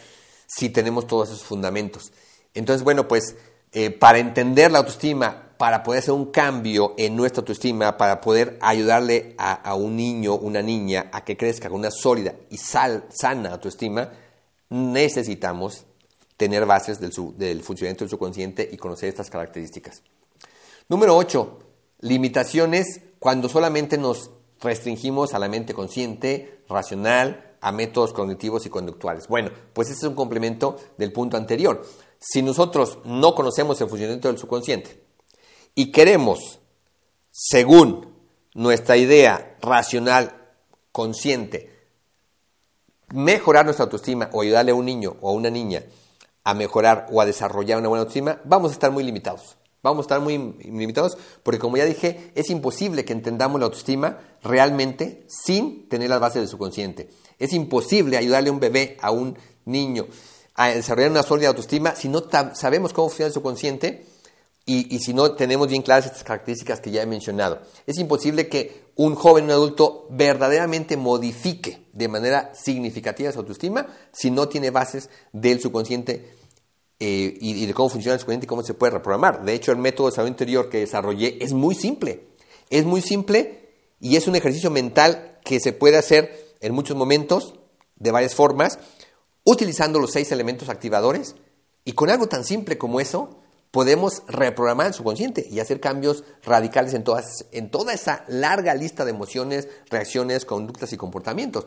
[0.47, 2.13] si tenemos todos esos fundamentos.
[2.55, 3.37] Entonces, bueno, pues
[3.73, 8.59] eh, para entender la autoestima, para poder hacer un cambio en nuestra autoestima, para poder
[8.61, 14.11] ayudarle a, un niño, una niña, a que crezca con una sólida y sana autoestima,
[14.69, 15.87] necesitamos
[16.37, 17.13] tener bases del,
[17.63, 20.03] funcionamiento del subconsciente y conocer estas características.
[20.89, 21.59] Número 8.
[22.01, 29.27] Limitaciones cuando solamente nos restringimos a la mente consciente, racional, a métodos cognitivos y conductuales.
[29.29, 31.83] Bueno, pues ese es un complemento del punto anterior.
[32.19, 35.06] Si nosotros no conocemos el funcionamiento del subconsciente
[35.79, 36.59] y queremos,
[37.31, 38.15] según
[38.55, 40.35] nuestra idea racional,
[40.91, 41.71] consciente,
[43.13, 45.85] mejorar nuestra autoestima o ayudarle a un niño o a una niña
[46.45, 49.59] a mejorar o a desarrollar una buena autoestima, vamos a estar muy limitados.
[49.83, 54.19] Vamos a estar muy limitados porque, como ya dije, es imposible que entendamos la autoestima
[54.43, 57.11] realmente sin tener las bases del subconsciente.
[57.39, 59.37] Es imposible ayudarle a un bebé, a un
[59.67, 60.07] niño,
[60.55, 64.07] a desarrollar una sólida autoestima si no sabemos cómo funciona el subconsciente
[64.67, 67.61] y, y, si no tenemos bien claras estas características que ya he mencionado.
[67.87, 74.31] Es imposible que un joven, un adulto, verdaderamente modifique de manera significativa su autoestima si
[74.31, 76.35] no tiene bases del subconsciente
[76.99, 79.45] eh, y, de cómo funciona el subconsciente y cómo se puede reprogramar.
[79.45, 82.29] De hecho, el método de salud interior que desarrollé es muy simple.
[82.71, 83.69] Es muy simple
[84.01, 87.55] y es un ejercicio mental que se puede hacer en muchos momentos,
[87.97, 88.79] de varias formas,
[89.45, 91.37] utilizando los seis elementos activadores.
[91.85, 96.95] Y con algo tan simple como eso, podemos reprogramar el subconsciente y hacer cambios radicales
[96.95, 101.67] en, todas, en toda esa larga lista de emociones, reacciones, conductas y comportamientos.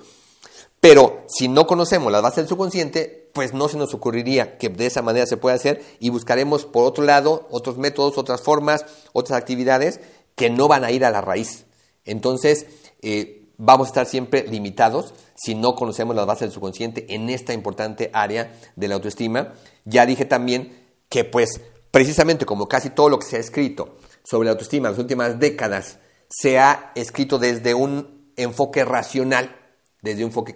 [0.79, 4.85] Pero si no conocemos la base del subconsciente, pues no se nos ocurriría que de
[4.85, 9.37] esa manera se pueda hacer y buscaremos por otro lado otros métodos, otras formas, otras
[9.37, 9.99] actividades
[10.35, 11.65] que no van a ir a la raíz.
[12.05, 12.65] Entonces,
[13.01, 17.53] eh, vamos a estar siempre limitados si no conocemos la base del subconsciente en esta
[17.53, 19.53] importante área de la autoestima.
[19.83, 20.77] Ya dije también
[21.09, 24.93] que pues precisamente como casi todo lo que se ha escrito sobre la autoestima en
[24.93, 25.99] las últimas décadas
[26.29, 29.59] se ha escrito desde un enfoque racional
[30.01, 30.55] desde un enfoque,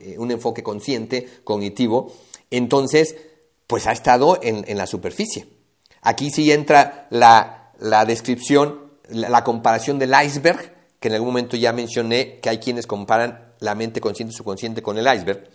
[0.00, 2.12] eh, un enfoque consciente, cognitivo.
[2.50, 3.16] Entonces,
[3.66, 5.46] pues ha estado en, la superficie.
[6.02, 7.72] Aquí sí entra la,
[8.06, 13.54] descripción, la, comparación del iceberg, que en algún momento ya mencioné que hay quienes comparan
[13.60, 15.48] la mente consciente y subconsciente con el iceberg.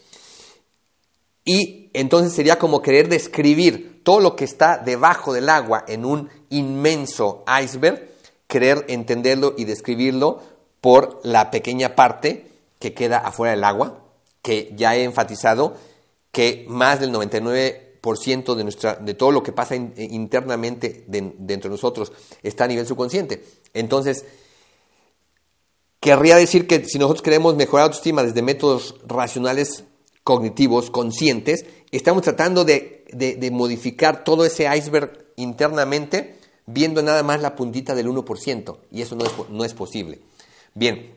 [1.44, 6.30] Y entonces sería como querer describir todo lo que está debajo del agua en un
[6.50, 8.08] inmenso iceberg,
[8.48, 10.42] querer entenderlo y describirlo
[10.80, 14.04] por la pequeña parte que queda afuera del agua,
[14.44, 15.76] que ya he enfatizado
[16.32, 17.86] que más del 99
[18.56, 22.12] de, nuestra, de todo lo que pasa internamente dentro de nosotros
[22.44, 23.44] está a nivel subconsciente.
[23.74, 24.26] Entonces,
[26.00, 29.86] querría decir que si nosotros queremos mejorar autoestima desde métodos racionales,
[30.26, 33.06] cognitivos, conscientes, estamos tratando de,
[33.54, 39.24] modificar todo ese iceberg internamente viendo nada más la puntita del 1%, y eso no
[39.24, 40.20] es, no es posible.
[40.74, 41.14] Bien,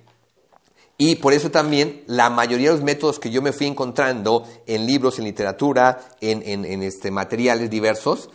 [0.99, 4.85] y por eso también la mayoría de los métodos que yo me fui encontrando en
[4.85, 8.29] libros, en literatura, en, este, materiales diversos,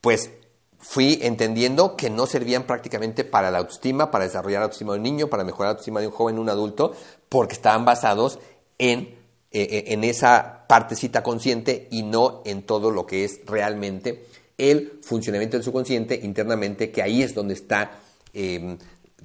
[0.00, 0.30] pues
[0.78, 5.02] fui entendiendo que no servían prácticamente para la autoestima, para desarrollar la autoestima de un
[5.02, 6.92] niño, para mejorar la autoestima de un joven, un adulto,
[7.28, 8.38] porque estaban basados
[8.78, 9.18] en,
[9.54, 14.26] e, e, en esa partecita consciente y no en todo lo que es realmente
[14.58, 17.92] el funcionamiento del subconsciente internamente, que ahí es donde está
[18.32, 18.76] em,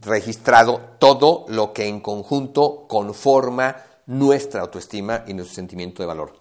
[0.02, 6.36] registrado todo lo que en conjunto conforma nuestra autoestima y nuestro sentimiento de valor.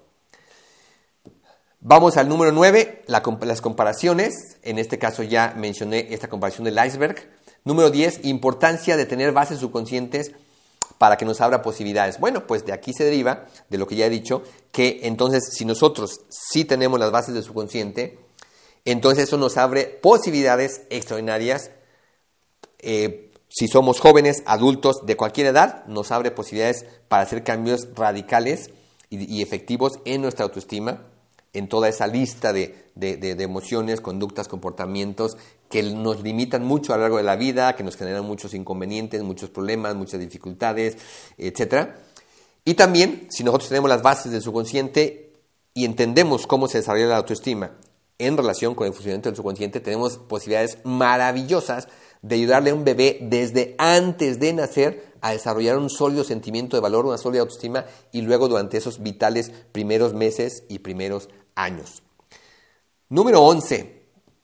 [1.81, 4.59] Vamos al número 9, las comparaciones.
[4.65, 7.27] En este caso ya mencioné esta comparación del iceberg.
[7.65, 10.33] Número 10, importancia de tener bases subconscientes
[10.99, 12.19] para que nos abra posibilidades.
[12.21, 15.65] Bueno, pues de aquí se deriva, de lo que ya he dicho, que entonces si
[15.65, 18.19] nosotros sí tenemos las bases del subconsciente,
[18.85, 21.71] entonces eso nos abre posibilidades extraordinarias
[22.81, 28.71] eh, si somos jóvenes, adultos, de cualquier edad, nos abre posibilidades para hacer cambios radicales
[29.11, 31.07] y, efectivos en nuestra autoestima,
[31.53, 35.37] en toda esa lista de, emociones, conductas, comportamientos
[35.69, 39.23] que nos limitan mucho a lo largo de la vida, que nos generan muchos inconvenientes,
[39.23, 40.97] muchos problemas, muchas dificultades,
[41.37, 41.91] etc.
[42.65, 45.33] Y también, si nosotros tenemos las bases del subconsciente
[45.75, 47.73] y entendemos cómo se desarrolla la autoestima
[48.19, 51.89] en relación con el funcionamiento del subconsciente, tenemos posibilidades maravillosas
[52.23, 56.81] de ayudarle a un bebé desde antes de nacer a desarrollar un sólido sentimiento de
[56.81, 62.03] valor, una sólida autoestima y luego durante esos vitales primeros meses y primeros años.
[63.09, 63.99] Número 11.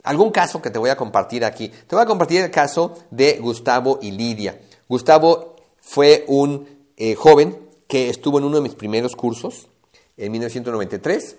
[0.04, 1.68] Algún caso que te voy a compartir aquí.
[1.68, 4.60] Te voy a compartir el caso de Gustavo y Lidia.
[4.88, 9.68] Gustavo fue un eh, joven que estuvo en uno de mis primeros cursos
[10.16, 11.36] en 1993,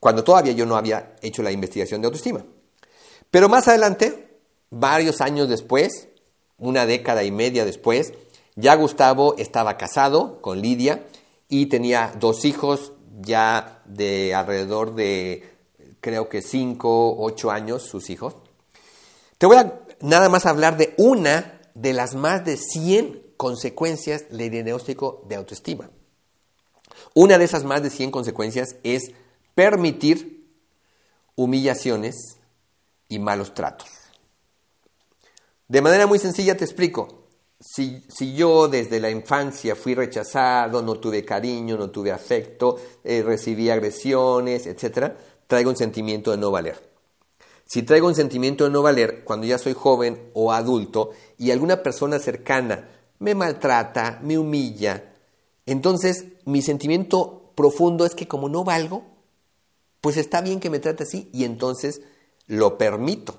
[0.00, 2.44] cuando todavía yo no había hecho la investigación de autoestima.
[3.30, 4.27] Pero más adelante
[4.70, 6.08] Varios años después,
[6.58, 8.12] una década y media después,
[8.56, 11.06] ya Gustavo estaba casado con Lidia
[11.48, 15.48] y tenía dos hijos ya de alrededor de,
[16.00, 18.34] creo que cinco, ocho años, sus hijos.
[19.38, 24.50] Te voy a nada más hablar de una de las más de 100 consecuencias del
[24.50, 25.90] diagnóstico de autoestima.
[27.14, 29.12] Una de esas más de 100 consecuencias es
[29.54, 30.50] permitir
[31.36, 32.38] humillaciones
[33.08, 33.88] y malos tratos.
[35.68, 37.26] De manera muy sencilla te explico.
[37.60, 43.68] Si, yo desde la infancia fui rechazado, no tuve cariño, no tuve afecto, eh, recibí
[43.68, 45.12] agresiones, etc.,
[45.46, 46.88] traigo un sentimiento de no valer.
[47.66, 51.82] Si traigo un sentimiento de no valer cuando ya soy joven o adulto y alguna
[51.82, 55.12] persona cercana me maltrata, me humilla,
[55.66, 59.04] entonces mi sentimiento profundo es que como no valgo,
[60.00, 62.00] pues está bien que me trate así y entonces
[62.46, 63.38] lo permito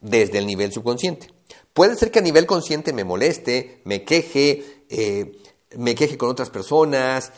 [0.00, 1.35] desde el nivel subconsciente.
[1.76, 5.42] Puede ser que a nivel consciente me moleste, me queje, eh,
[5.76, 7.32] me queje con otras personas,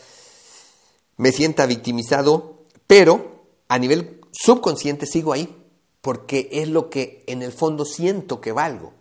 [1.17, 5.61] me sienta victimizado, pero a nivel subconsciente sigo ahí,
[5.99, 8.93] porque es lo que en el fondo siento que valgo.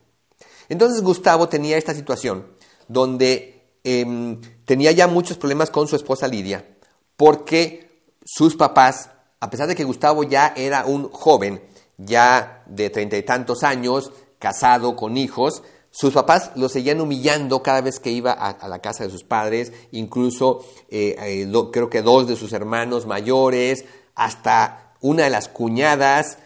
[0.68, 2.44] Entonces Gustavo tenía esta situación
[2.88, 6.68] donde em, tenía ya muchos problemas con su esposa Lidia,
[7.16, 11.62] porque sus papás, a pesar de que Gustavo ya era un joven,
[11.96, 17.80] ya de treinta y tantos años, casado, con hijos, sus papás lo seguían humillando cada
[17.80, 22.28] vez que iba a, la casa de sus padres, incluso eh, eh, creo que dos
[22.28, 23.84] de sus hermanos mayores,
[24.14, 26.38] hasta una de las cuñadas,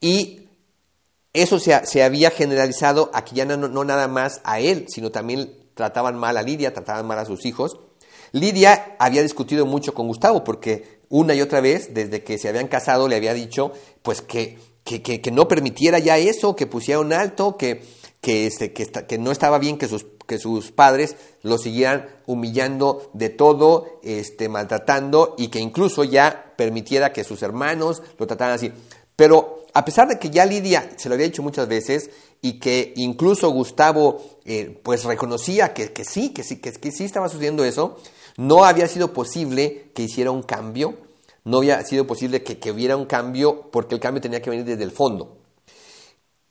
[0.00, 0.48] y
[1.32, 6.16] eso se, había generalizado aquí ya no, no, nada más a él, sino también trataban
[6.16, 7.80] mal a Lidia, trataban mal a sus hijos.
[8.30, 12.68] Lidia había discutido mucho con Gustavo porque una y otra vez, desde que se habían
[12.68, 17.56] casado, le había dicho pues que que, no permitiera ya eso, que pusiera un alto,
[17.56, 17.82] que,
[18.20, 23.10] que, este, que, que, no estaba bien que sus, que sus padres lo siguieran humillando
[23.14, 28.72] de todo, este, maltratando y que incluso ya permitiera que sus hermanos lo trataran así.
[29.16, 32.10] Pero a pesar de que ya Lidia se lo había dicho muchas veces
[32.40, 37.64] y que incluso Gustavo eh, pues reconocía que, sí, que sí, que, sí estaba sucediendo
[37.64, 37.96] eso,
[38.36, 40.94] no había sido posible que hiciera un cambio,
[41.44, 44.82] no había sido posible que, hubiera un cambio porque el cambio tenía que venir desde
[44.82, 45.38] el fondo.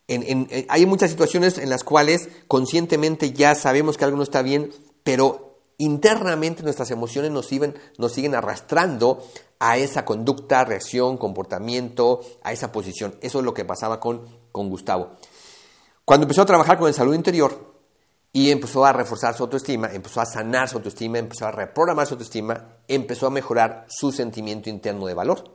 [0.08, 4.72] Eh, hay muchas situaciones en las cuales conscientemente ya sabemos que algo no está bien,
[5.04, 9.26] pero internamente nuestras emociones nos siguen, nos siguen arrastrando
[9.60, 13.16] a esa conducta, reacción, comportamiento, a esa posición.
[13.22, 14.22] Eso es lo que pasaba con,
[14.52, 15.14] con Gustavo.
[16.06, 17.73] Cuando empezó a trabajar con el salud interior
[18.36, 22.16] y empezó a reforzar su autoestima, empezó a sanar su autoestima, empezó a reprogramar su
[22.16, 25.54] autoestima, empezó a mejorar su sentimiento interno de valor.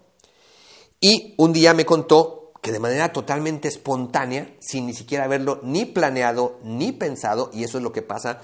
[1.01, 5.87] Y un día me contó que de manera totalmente espontánea, sin ni siquiera haberlo ni
[5.87, 8.41] planeado ni pensado, y eso es lo que pasa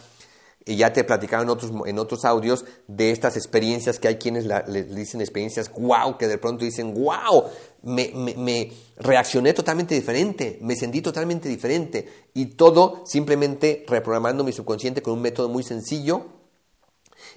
[0.67, 4.85] ya te platicaron en otros, en otros audios de estas experiencias que hay quienes le
[4.85, 7.45] dicen experiencias wow, que de pronto dicen wow,
[7.83, 15.15] me, reaccioné totalmente diferente, me sentí totalmente diferente y todo simplemente reprogramando mi subconsciente con
[15.15, 16.27] un método muy sencillo,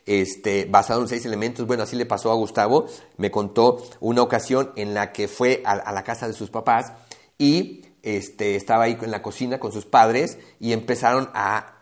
[0.06, 1.68] este, basado en seis elementos.
[1.68, 2.86] Bueno, así le pasó a Gustavo,
[3.18, 6.94] me contó una ocasión en la que fue a, la casa de sus papás
[7.38, 11.77] y este, estaba ahí en la cocina con sus padres y empezaron a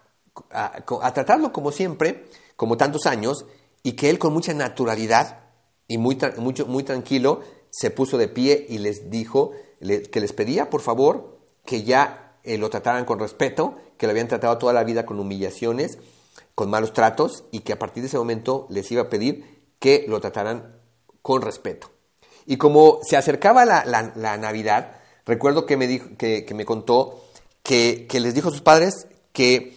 [0.52, 2.26] a, tratarlo como siempre,
[2.56, 3.46] como tantos años,
[3.84, 5.40] y que él con mucha naturalidad
[5.88, 10.70] y muy, mucho, muy tranquilo se puso de pie y les dijo que les pedía,
[10.70, 14.84] por favor, que ya eh, lo trataran con respeto, que lo habían tratado toda la
[14.84, 15.98] vida con humillaciones,
[16.54, 20.06] con malos tratos, y que a partir de ese momento les iba a pedir que
[20.08, 20.80] lo trataran
[21.22, 21.92] con respeto.
[22.46, 27.26] Y como se acercaba la, Navidad, recuerdo que me, dijo, que, me contó
[27.64, 29.75] que, que les dijo a sus padres que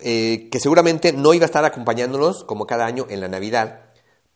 [0.00, 3.80] eh, que seguramente no iba a estar acompañándonos como cada año en la Navidad,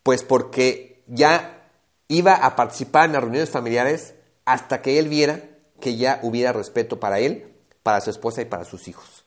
[0.03, 1.69] pues porque ya
[2.09, 5.51] iba a participar en las reuniones familiares hasta que él viera
[5.81, 9.25] que ya hubiera respeto para él, para su esposa y para sus hijos.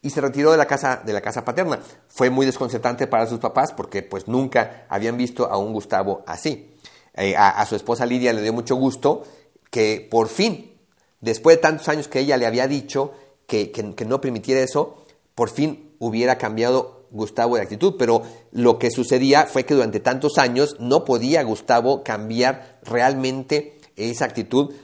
[0.00, 1.80] Y se retiró de la casa, de la casa paterna.
[2.08, 6.74] Fue muy desconcertante para sus papás porque pues nunca habían visto a un Gustavo así.
[7.14, 9.24] Eh, a, su esposa Lidia le dio mucho gusto
[9.70, 10.78] que por fin,
[11.20, 13.12] después de tantos años que ella le había dicho
[13.48, 15.04] que, que no permitiera eso,
[15.38, 20.36] por fin hubiera cambiado Gustavo de actitud, pero lo que sucedía fue que durante tantos
[20.36, 24.74] años no podía Gustavo cambiar realmente esa actitud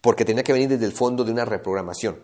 [0.00, 2.20] porque tenía que venir desde el fondo de una reprogramación.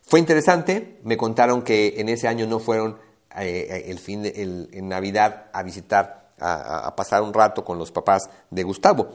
[0.00, 2.96] Fue interesante, me contaron que en ese año no fueron
[3.38, 8.62] eh, el fin de, Navidad a visitar, a, pasar un rato con los papás de
[8.62, 9.08] Gustavo.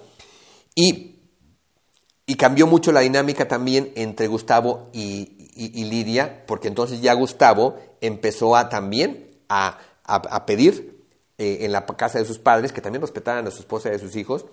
[0.76, 1.22] Y,
[2.28, 7.76] y cambió mucho la dinámica también entre Gustavo y, y, Lidia, porque entonces ya Gustavo
[8.00, 9.78] empezó a también a,
[10.46, 11.04] pedir
[11.38, 14.00] eh, en la casa de sus padres que también respetaran a su esposa y a
[14.00, 14.46] sus hijos.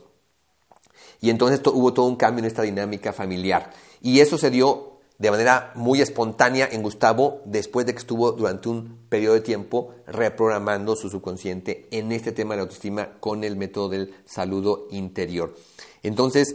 [1.20, 3.72] Y entonces hubo todo un cambio en esta dinámica familiar.
[4.00, 8.68] Y eso se dio de manera muy espontánea en Gustavo después de que estuvo durante
[8.68, 13.56] un periodo de tiempo reprogramando su subconsciente en este tema de la autoestima con el
[13.56, 15.56] método del saludo interior.
[16.04, 16.54] Entonces,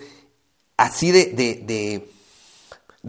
[0.77, 2.07] así de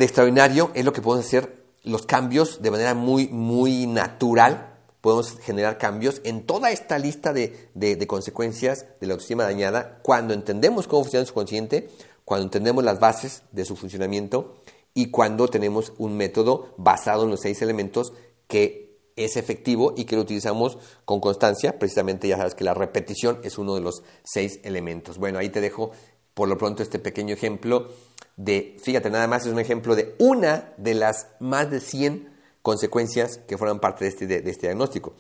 [0.03, 4.79] extraordinario es lo que podemos hacer los cambios de manera muy, muy natural.
[5.01, 10.89] Podemos generar cambios en toda esta lista de, consecuencias de la autoestima dañada cuando entendemos
[10.89, 11.91] cómo funciona su consciente,
[12.25, 14.57] cuando entendemos las bases de su funcionamiento
[14.95, 18.15] y cuando tenemos un método basado en los seis elementos
[18.49, 21.79] que es efectivo y que lo utilizamos con constancia.
[21.79, 25.19] Precisamente ya sabes que la repetición es uno de los seis elementos.
[25.19, 25.93] Bueno, ahí te dejo
[26.33, 27.89] por lo pronto este pequeño ejemplo
[28.37, 33.39] de, fíjate, nada más es un ejemplo de una de las más de 100 consecuencias
[33.47, 35.15] que forman parte de este, de, este diagnóstico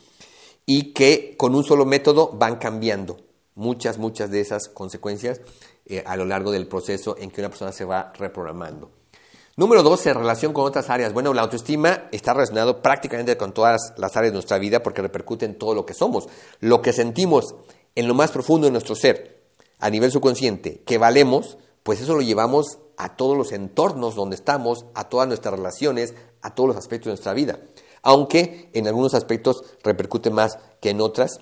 [0.66, 3.18] y que con un solo método van cambiando
[3.55, 5.40] muchas, muchas de esas consecuencias
[5.86, 8.90] eh, a lo largo del proceso en que una persona se va reprogramando.
[9.57, 11.12] Número dos, en relación con otras áreas.
[11.12, 15.45] Bueno, la autoestima está relacionado prácticamente con todas las áreas de nuestra vida porque repercute
[15.45, 16.26] en todo lo que somos.
[16.59, 17.55] Lo que sentimos
[17.95, 19.45] en lo más profundo de nuestro ser,
[19.78, 24.86] a nivel subconsciente, que valemos, pues eso lo llevamos a todos los entornos donde estamos,
[24.95, 27.59] a todas nuestras relaciones, a todos los aspectos de nuestra vida.
[28.03, 31.40] Aunque en algunos aspectos repercute más que en otras,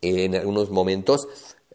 [0.00, 1.28] en algunos momentos,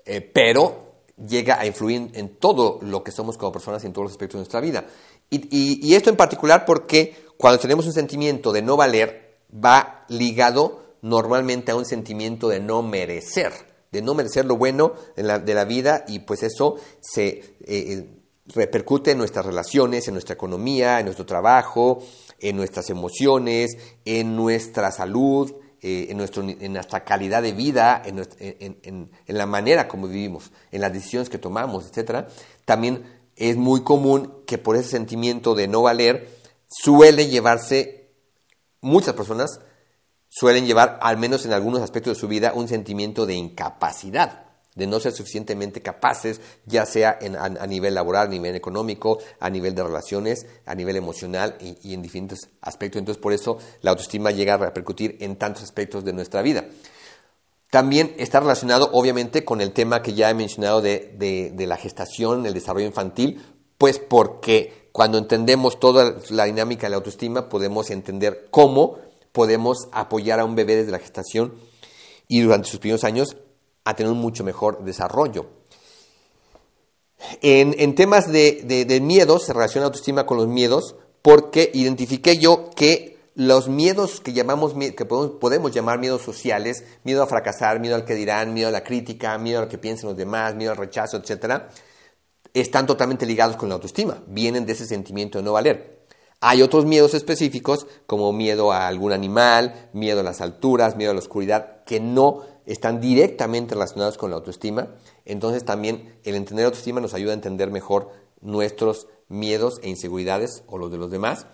[0.06, 0.86] eh, pero
[1.28, 4.36] llega a influir en, todo lo que somos como personas y en todos los aspectos
[4.36, 4.86] de nuestra vida.
[5.30, 11.72] Y, esto en particular porque cuando tenemos un sentimiento de no valer, va ligado normalmente
[11.72, 13.54] a un sentimiento de no merecer,
[13.92, 18.08] de no merecer lo bueno de la, vida y pues eso se, eh,
[18.48, 22.04] repercute en nuestras relaciones, en nuestra economía, en nuestro trabajo,
[22.40, 29.10] en nuestras emociones, en nuestra salud, eh, en, nuestro, en nuestra calidad de vida, en,
[29.28, 32.28] la manera como vivimos, en las decisiones que tomamos, etc.
[32.66, 33.04] También
[33.36, 36.30] es muy común que por ese sentimiento de no valer
[36.68, 38.10] suele llevarse,
[38.82, 39.60] muchas personas
[40.30, 44.45] suelen llevar, al menos en algunos aspectos de su vida, un sentimiento de incapacidad
[44.76, 49.74] de no ser suficientemente capaces, ya sea a, nivel laboral, a nivel económico, a nivel
[49.74, 53.00] de relaciones, a nivel emocional y, en diferentes aspectos.
[53.00, 56.66] Entonces, por eso la autoestima llega a repercutir en tantos aspectos de nuestra vida.
[57.70, 62.46] También está relacionado, obviamente, con el tema que ya he mencionado de, de la gestación,
[62.46, 63.42] el desarrollo infantil,
[63.78, 69.00] pues porque cuando entendemos toda la dinámica de la autoestima, podemos entender cómo
[69.32, 71.56] podemos apoyar a un bebé desde la gestación
[72.28, 73.36] y durante sus primeros años
[73.86, 75.48] a tener un mucho mejor desarrollo.
[77.42, 83.68] En, temas de, miedos, se relaciona autoestima con los miedos, porque identifiqué yo que los
[83.68, 88.54] miedos que llamamos que podemos, llamar miedos sociales, miedo a fracasar, miedo al que dirán,
[88.54, 91.70] miedo a la crítica, miedo a lo que piensen los demás, miedo al rechazo, etcétera,
[92.54, 96.06] están totalmente ligados con la autoestima, vienen de ese sentimiento de no valer.
[96.42, 101.14] Hay otros miedos específicos, como miedo a algún animal, miedo a las alturas, miedo a
[101.14, 104.96] la oscuridad, que no están directamente relacionados con la autoestima.
[105.26, 108.12] Entonces también el entender autoestima nos ayuda a entender mejor
[108.42, 111.48] nuestros miedos e inseguridades o los de los demás.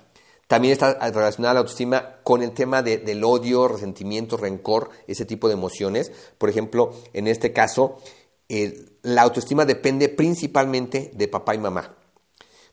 [0.48, 5.54] También está relacionada la autoestima con el tema del odio, resentimiento, rencor, ese tipo de
[5.54, 6.12] emociones.
[6.38, 7.96] Por ejemplo, en este caso,
[9.02, 11.96] la autoestima depende principalmente de papá y mamá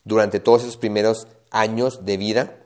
[0.02, 2.64] durante todos esos primeros años de vida.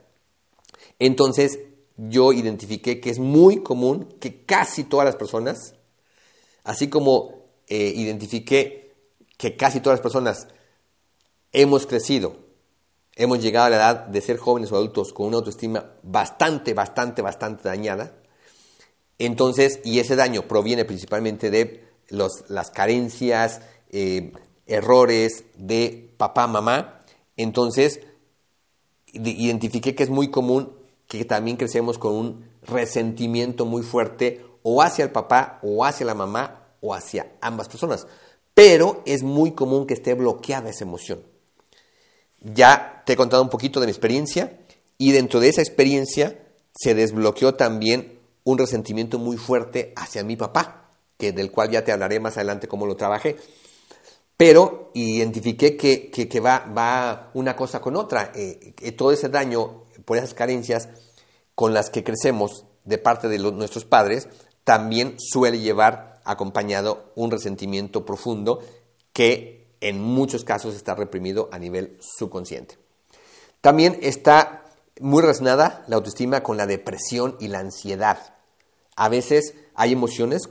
[0.98, 1.58] Entonces,
[1.96, 5.74] yo identifiqué que es muy común que casi todas las personas,
[6.64, 8.94] así como eh, identifiqué
[9.36, 10.48] que casi todas las personas
[11.52, 12.36] hemos crecido,
[13.14, 17.22] hemos llegado a la edad de ser jóvenes o adultos con una autoestima bastante, bastante,
[17.22, 18.16] bastante dañada,
[19.18, 24.32] entonces, y ese daño proviene principalmente de los, las carencias, eh,
[24.66, 27.00] errores de papá, mamá,
[27.36, 28.00] entonces
[29.12, 30.72] identifiqué que es muy común
[31.06, 36.14] que también crecemos con un resentimiento muy fuerte o hacia el papá o hacia la
[36.14, 38.06] mamá o hacia ambas personas.
[38.54, 41.22] Pero es muy común que esté bloqueada esa emoción.
[42.40, 44.58] Ya te he contado un poquito de mi experiencia
[44.98, 46.38] y dentro de esa experiencia
[46.74, 51.92] se desbloqueó también un resentimiento muy fuerte hacia mi papá, que del cual ya te
[51.92, 53.36] hablaré más adelante cómo lo trabajé.
[54.36, 58.32] Pero identifiqué que, va, va, una cosa con otra.
[58.34, 60.88] Eh, todo ese daño por esas carencias
[61.54, 64.28] con las que crecemos de parte de nuestros padres,
[64.64, 68.60] también suele llevar acompañado un resentimiento profundo
[69.12, 72.78] que en muchos casos está reprimido a nivel subconsciente.
[73.60, 74.64] También está
[75.00, 78.34] muy relacionada la autoestima con la depresión y la ansiedad.
[78.96, 80.42] A veces hay emociones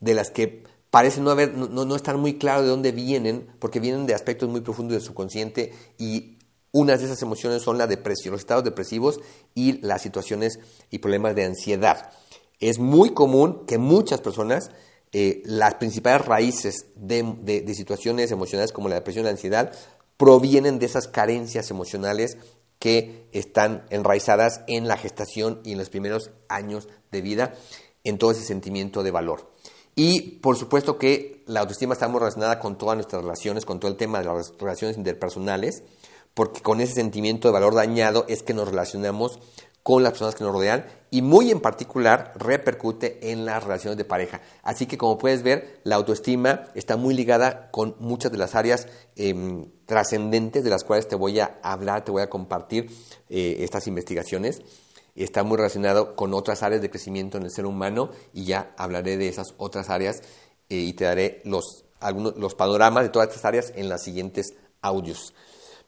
[0.00, 3.80] de las que parece no, haber, no, no estar muy claro de dónde vienen, porque
[3.80, 6.38] vienen de aspectos muy profundos del subconsciente y
[6.74, 9.20] unas de esas emociones son la depresión, los estados depresivos
[9.54, 10.58] y las situaciones
[10.90, 12.10] y problemas de ansiedad.
[12.58, 14.72] Es muy común que muchas personas,
[15.12, 19.72] eh, las principales raíces de, situaciones emocionales como la depresión y la ansiedad,
[20.16, 22.38] provienen de esas carencias emocionales
[22.80, 27.54] que están enraizadas en la gestación y en los primeros años de vida,
[28.02, 29.54] en todo ese sentimiento de valor.
[29.94, 33.92] Y por supuesto que la autoestima está muy relacionada con todas nuestras relaciones, con todo
[33.92, 35.84] el tema de las relaciones interpersonales
[36.34, 39.38] porque con ese sentimiento de valor dañado es que nos relacionamos
[39.84, 44.06] con las personas que nos rodean y muy en particular repercute en las relaciones de
[44.06, 44.40] pareja.
[44.62, 48.88] Así que como puedes ver, la autoestima está muy ligada con muchas de las áreas
[49.14, 52.90] em, trascendentes de las cuales te voy a hablar, te voy a compartir
[53.28, 54.62] eh, estas investigaciones.
[55.14, 59.18] Está muy relacionado con otras áreas de crecimiento en el ser humano y ya hablaré
[59.18, 60.22] de esas otras áreas
[60.70, 64.54] eh, y te daré los, algunos, los panoramas de todas estas áreas en los siguientes
[64.80, 65.34] audios.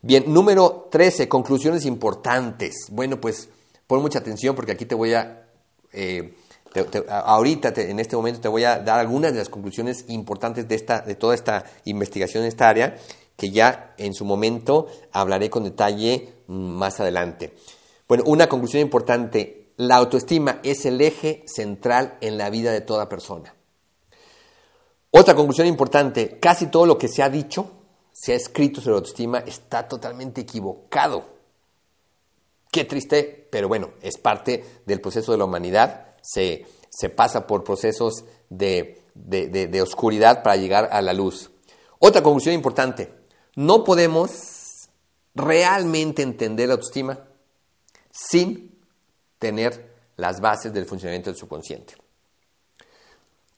[0.06, 2.86] Bien, número 13, conclusiones importantes.
[2.92, 3.48] Bueno, pues
[3.88, 5.48] pon mucha atención porque aquí te voy a,
[5.92, 6.32] eh,
[7.08, 11.00] ahorita en este momento te voy a dar algunas de las conclusiones importantes de, esta,
[11.00, 12.96] de toda esta investigación en esta área
[13.34, 17.56] que ya en su momento hablaré con detalle más adelante.
[18.06, 23.08] Bueno, una conclusión importante, la autoestima es el eje central en la vida de toda
[23.08, 23.56] persona.
[25.10, 27.75] Otra conclusión importante, casi todo lo que se ha dicho
[28.18, 31.26] se ha escrito sobre autoestima está totalmente equivocado.
[32.72, 36.14] Qué triste, pero bueno, es parte del proceso de la humanidad.
[36.22, 36.64] Se,
[37.14, 41.50] pasa por procesos de, de oscuridad para llegar a la luz.
[41.98, 43.12] Otra conclusión importante,
[43.54, 44.88] no podemos
[45.34, 47.18] realmente entender la autoestima
[48.10, 48.80] sin
[49.38, 51.94] tener las bases del funcionamiento del subconsciente.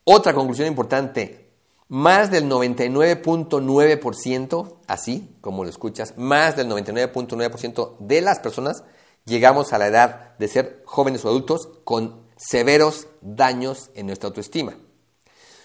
[0.03, 1.48] Otra conclusión importante,
[1.89, 8.85] más del 99.9%, así como lo escuchas, más del 99.9% de las personas
[9.25, 14.77] llegamos a la edad de ser jóvenes o adultos con severos daños en nuestra autoestima.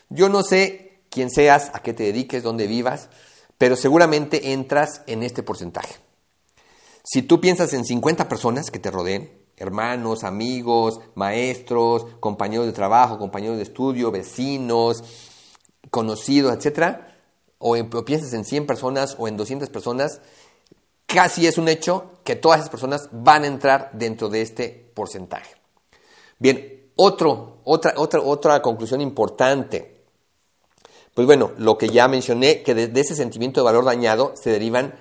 [0.09, 3.09] Yo no sé quién seas, a qué te dediques, dónde vivas,
[3.57, 5.95] pero seguramente entras en este porcentaje.
[7.03, 13.17] Si tú piensas en 50 personas que te rodeen, hermanos, amigos, maestros, compañeros de trabajo,
[13.17, 15.03] compañeros de estudio, vecinos,
[15.89, 16.97] conocidos, etc.,
[17.59, 20.21] o, o piensas en 100 personas o en 200 personas,
[21.05, 25.55] casi es un hecho que todas esas personas van a entrar dentro de este porcentaje.
[26.39, 30.03] Bien, otro, otra, otra, otra conclusión importante.
[31.13, 34.95] Pues bueno, lo que ya mencioné, que de, ese sentimiento de valor dañado se derivan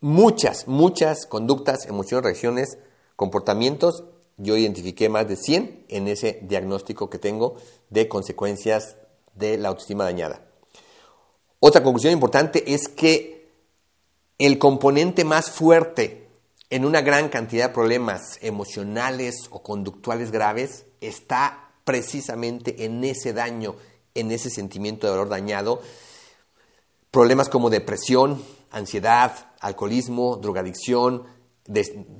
[0.00, 2.78] muchas, muchas conductas, emociones, reacciones,
[3.16, 4.04] comportamientos.
[4.36, 7.56] Yo identifiqué más de 100 en ese diagnóstico que tengo
[7.90, 8.96] de consecuencias
[9.34, 10.42] de la autoestima dañada.
[11.60, 13.50] Otra conclusión importante es que
[14.38, 16.28] el componente más fuerte
[16.70, 23.76] en una gran cantidad de problemas emocionales o conductuales graves está precisamente en ese daño,
[24.14, 25.80] en ese sentimiento de valor dañado.
[27.10, 31.24] Problemas como depresión, ansiedad, alcoholismo, drogadicción,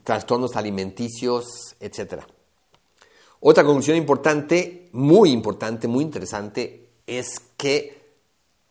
[0.05, 2.23] trastornos alimenticios, etc.
[3.41, 8.03] Otra conclusión importante, muy importante, muy interesante, es que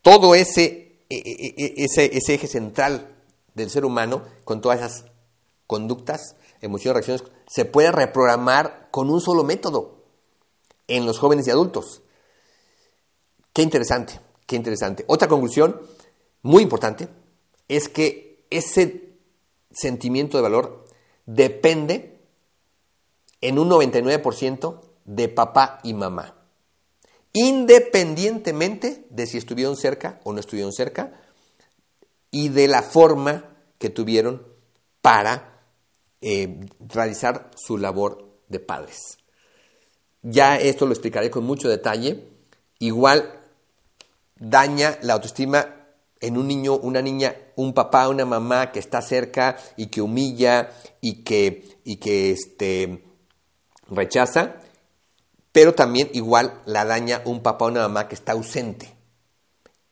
[0.01, 3.15] todo ese, e, e, e, ese, ese eje central
[3.53, 5.05] del ser humano, con todas esas
[5.67, 10.03] conductas, emociones, reacciones, se puede reprogramar con un solo método
[10.87, 12.01] en los jóvenes y adultos.
[13.53, 15.05] Qué interesante, qué interesante.
[15.07, 15.81] Otra conclusión
[16.41, 17.07] muy importante
[17.67, 19.17] es que ese
[19.71, 20.85] sentimiento de valor
[21.25, 22.19] depende
[23.41, 26.42] en un 99% de papá y mamá.
[27.33, 31.19] Independientemente de si estuvieron cerca o no estuvieron cerca
[32.29, 34.45] y de la forma que tuvieron
[35.01, 35.61] para
[36.21, 39.17] eh, realizar su labor de padres.
[40.21, 42.29] Ya esto lo explicaré con mucho detalle.
[42.79, 43.39] Igual
[44.35, 45.83] daña la autoestima
[46.21, 50.71] en un niño, una niña, un papá, una mamá que está cerca y que humilla
[51.01, 53.03] y que, y que este,
[53.89, 54.55] rechaza,
[55.53, 58.93] pero también igual la daña un papá o una mamá que está ausente,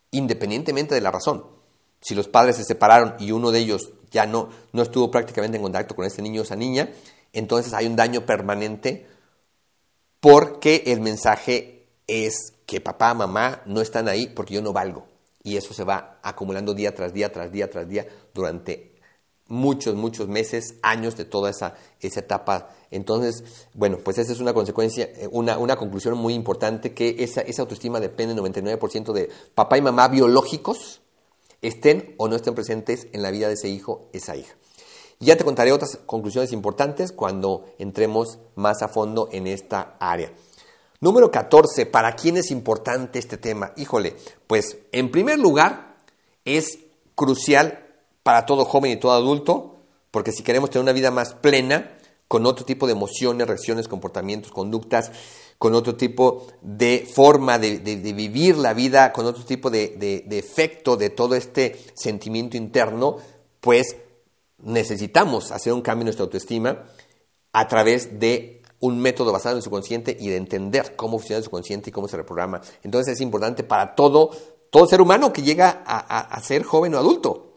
[0.09, 1.45] independientemente de la razón.
[2.01, 5.63] Si los padres se separaron y uno de ellos ya no, no estuvo prácticamente en
[5.63, 6.89] contacto con ese niño o esa niña,
[7.31, 9.07] entonces hay un daño permanente
[10.19, 15.05] porque el mensaje es que papá, mamá no están ahí porque yo no valgo.
[15.43, 18.90] Y eso se va acumulando día tras día, tras día, tras día, durante
[19.51, 22.69] muchos, muchos meses, años de toda esa, esa etapa.
[22.89, 23.43] Entonces,
[23.73, 27.61] bueno, pues esa es una consecuencia, eh, una, una conclusión muy importante, que esa, esa
[27.61, 31.01] autoestima depende 99% de papá y mamá biológicos,
[31.61, 34.55] estén o no estén presentes en la vida de ese hijo, esa hija.
[35.19, 40.33] Ya te contaré otras conclusiones importantes cuando entremos más a fondo en esta área.
[40.99, 43.73] Número 14, ¿para quién es importante este tema?
[43.75, 44.15] Híjole,
[44.47, 45.97] pues en primer lugar
[46.45, 46.79] es
[47.15, 47.80] crucial
[48.23, 49.77] para todo joven y todo adulto,
[50.11, 51.97] porque si queremos tener una vida más plena,
[52.27, 55.11] con otro tipo de emociones, reacciones, comportamientos, conductas,
[55.57, 61.09] con otro tipo de forma de, vivir la vida, con otro tipo de, efecto de
[61.09, 63.17] todo este sentimiento interno,
[63.59, 63.97] pues
[64.59, 66.85] necesitamos hacer un cambio en nuestra autoestima
[67.51, 71.43] a través de un método basado en el subconsciente y de entender cómo funciona el
[71.43, 72.61] subconsciente y cómo se reprograma.
[72.81, 74.31] Entonces es importante para todo,
[74.69, 77.50] todo ser humano que llega a, ser joven o adulto.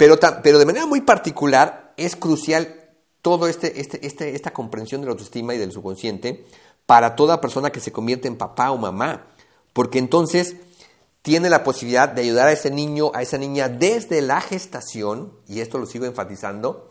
[0.00, 2.88] Pero, pero de manera muy particular es crucial
[3.20, 6.46] toda este, este, este, esta comprensión de la autoestima y del subconsciente
[6.86, 9.26] para toda persona que se convierte en papá o mamá,
[9.74, 10.56] porque entonces
[11.20, 15.60] tiene la posibilidad de ayudar a ese niño, a esa niña desde la gestación, y
[15.60, 16.90] esto lo sigo enfatizando,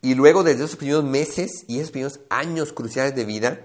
[0.00, 3.60] y luego desde esos primeros meses y esos primeros años cruciales de vida,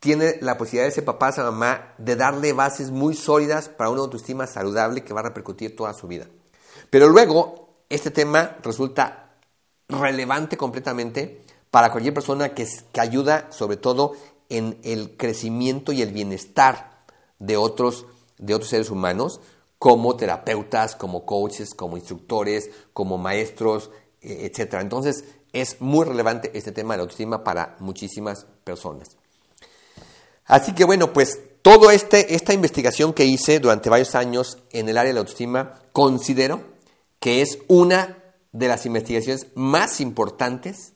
[0.00, 4.02] tiene la posibilidad de ese papá, esa mamá, de darle bases muy sólidas para una
[4.02, 6.26] autoestima saludable que va a repercutir toda su vida.
[6.90, 9.38] Pero luego, este tema resulta
[9.88, 12.66] relevante completamente para cualquier persona que,
[12.98, 14.12] ayuda sobre todo
[14.48, 17.04] en el crecimiento y el bienestar
[17.38, 18.06] de otros,
[18.38, 19.40] de otros seres humanos,
[19.78, 23.90] como terapeutas, como coaches, como instructores, como maestros,
[24.22, 24.74] e, etc.
[24.80, 29.16] Entonces, es muy relevante este tema de la autoestima para muchísimas personas.
[30.46, 34.96] Así que bueno, pues toda este, esta investigación que hice durante varios años en el
[34.96, 36.75] área de la autoestima, considero
[37.20, 38.18] que es una
[38.52, 40.94] de las investigaciones más importantes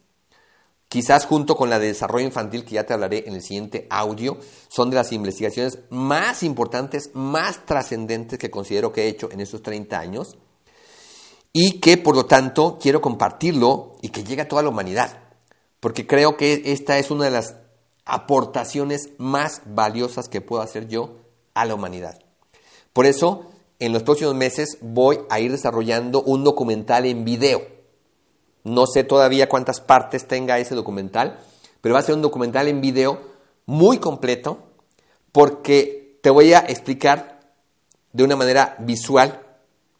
[0.90, 4.38] quizás junto con la de desarrollo infantil que ya te hablaré en el siguiente audio,
[4.68, 9.62] son de las investigaciones más importantes, más trascendentes que considero que he hecho en estos
[9.62, 10.36] 30 años
[11.52, 15.22] y que por lo tanto quiero compartirlo y que llegue a toda la humanidad,
[15.78, 17.54] porque creo que esta es una de las
[18.04, 21.18] aportaciones más valiosas que puedo hacer yo
[21.54, 22.18] a la humanidad.
[22.92, 23.49] Por eso,
[23.80, 27.62] en los próximos meses voy a ir desarrollando un documental en video.
[28.62, 31.40] No sé todavía cuántas partes tenga ese documental,
[31.80, 33.20] pero va a ser un documental en video
[33.64, 34.58] muy completo
[35.32, 37.40] porque te voy a explicar
[38.12, 39.40] de una manera visual,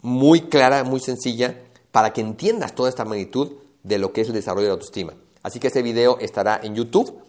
[0.01, 1.57] muy clara, muy sencilla,
[1.91, 5.13] para que entiendas toda esta magnitud de lo que es el desarrollo de la autoestima.
[5.41, 7.19] Así que ese video estará en YouTube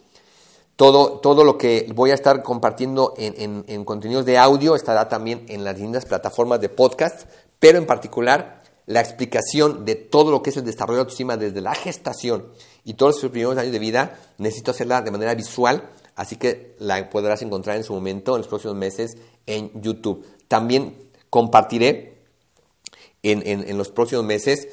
[0.75, 5.63] todo, todo lo que voy a estar compartiendo en, contenidos de audio estará también en
[5.63, 7.27] las distintas plataformas de podcast,
[7.59, 11.61] pero en particular la explicación de todo lo que es el desarrollo de autoestima desde
[11.61, 12.49] la gestación
[12.83, 17.09] y todos los primeros años de vida, necesito hacerla de manera visual, así que la
[17.09, 19.15] podrás encontrar en su momento, en los próximos meses,
[19.45, 20.25] en YouTube.
[20.47, 20.97] También
[21.29, 22.17] compartiré
[23.21, 24.67] en, en los próximos meses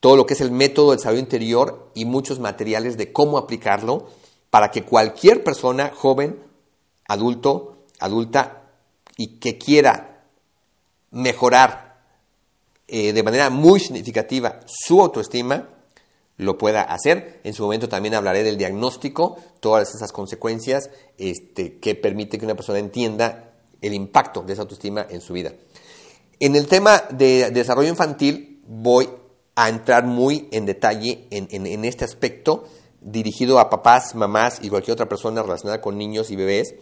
[0.00, 4.08] todo lo que es el método del desarrollo interior y muchos materiales de cómo aplicarlo
[4.52, 6.38] para que cualquier persona, joven,
[7.08, 8.64] adulto, adulta,
[9.16, 10.26] y que quiera
[11.10, 12.02] mejorar
[12.86, 15.70] eh, de manera muy significativa su autoestima,
[16.36, 17.40] lo pueda hacer.
[17.44, 22.54] En su momento también hablaré del diagnóstico, todas esas consecuencias este, que permite que una
[22.54, 25.54] persona entienda el impacto de esa autoestima en su vida.
[26.40, 29.08] En el tema de desarrollo infantil voy
[29.54, 32.64] a entrar muy en detalle en este aspecto
[33.02, 36.74] dirigido a papás, mamás y cualquier otra persona relacionada con niños y bebés,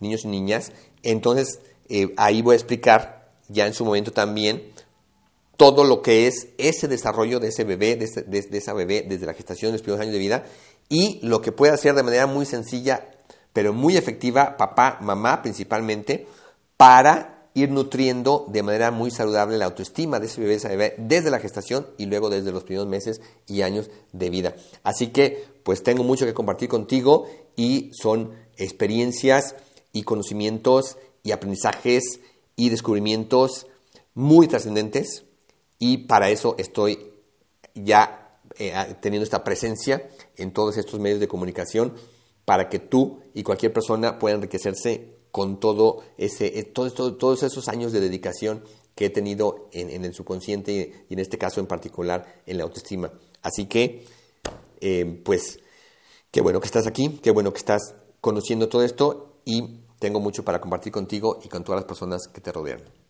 [0.00, 0.72] niños y niñas.
[1.02, 4.72] Entonces, eh, ahí voy a explicar ya en su momento también
[5.56, 9.72] todo lo que es ese desarrollo de ese bebé, de, esa bebé desde la gestación,
[9.72, 10.44] los primeros años de vida,
[10.88, 13.08] y lo que puede hacer de manera muy sencilla,
[13.52, 16.26] pero muy efectiva, papá, mamá principalmente,
[16.76, 21.30] para ir nutriendo de manera muy saludable la autoestima de ese bebé, esa bebé, desde
[21.30, 24.54] la gestación y luego desde los primeros meses y años de vida.
[24.82, 29.56] Así que, pues tengo mucho que compartir contigo y son experiencias
[29.92, 32.20] y conocimientos y aprendizajes
[32.54, 33.66] y descubrimientos
[34.14, 35.24] muy trascendentes
[35.80, 37.10] y para eso estoy
[37.74, 41.94] ya eh, teniendo esta presencia en todos estos medios de comunicación
[42.44, 47.90] para que tú y cualquier persona pueda enriquecerse con todo ese, eh, todos esos años
[47.90, 48.62] de dedicación
[48.94, 53.12] que he tenido en, el subconsciente y en este caso en particular en la autoestima.
[53.42, 54.04] Así que,
[54.80, 55.60] eh, pues,
[56.30, 60.44] qué bueno que estás aquí, qué bueno que estás conociendo todo esto y tengo mucho
[60.44, 63.05] para compartir contigo y con todas las personas que te rodean.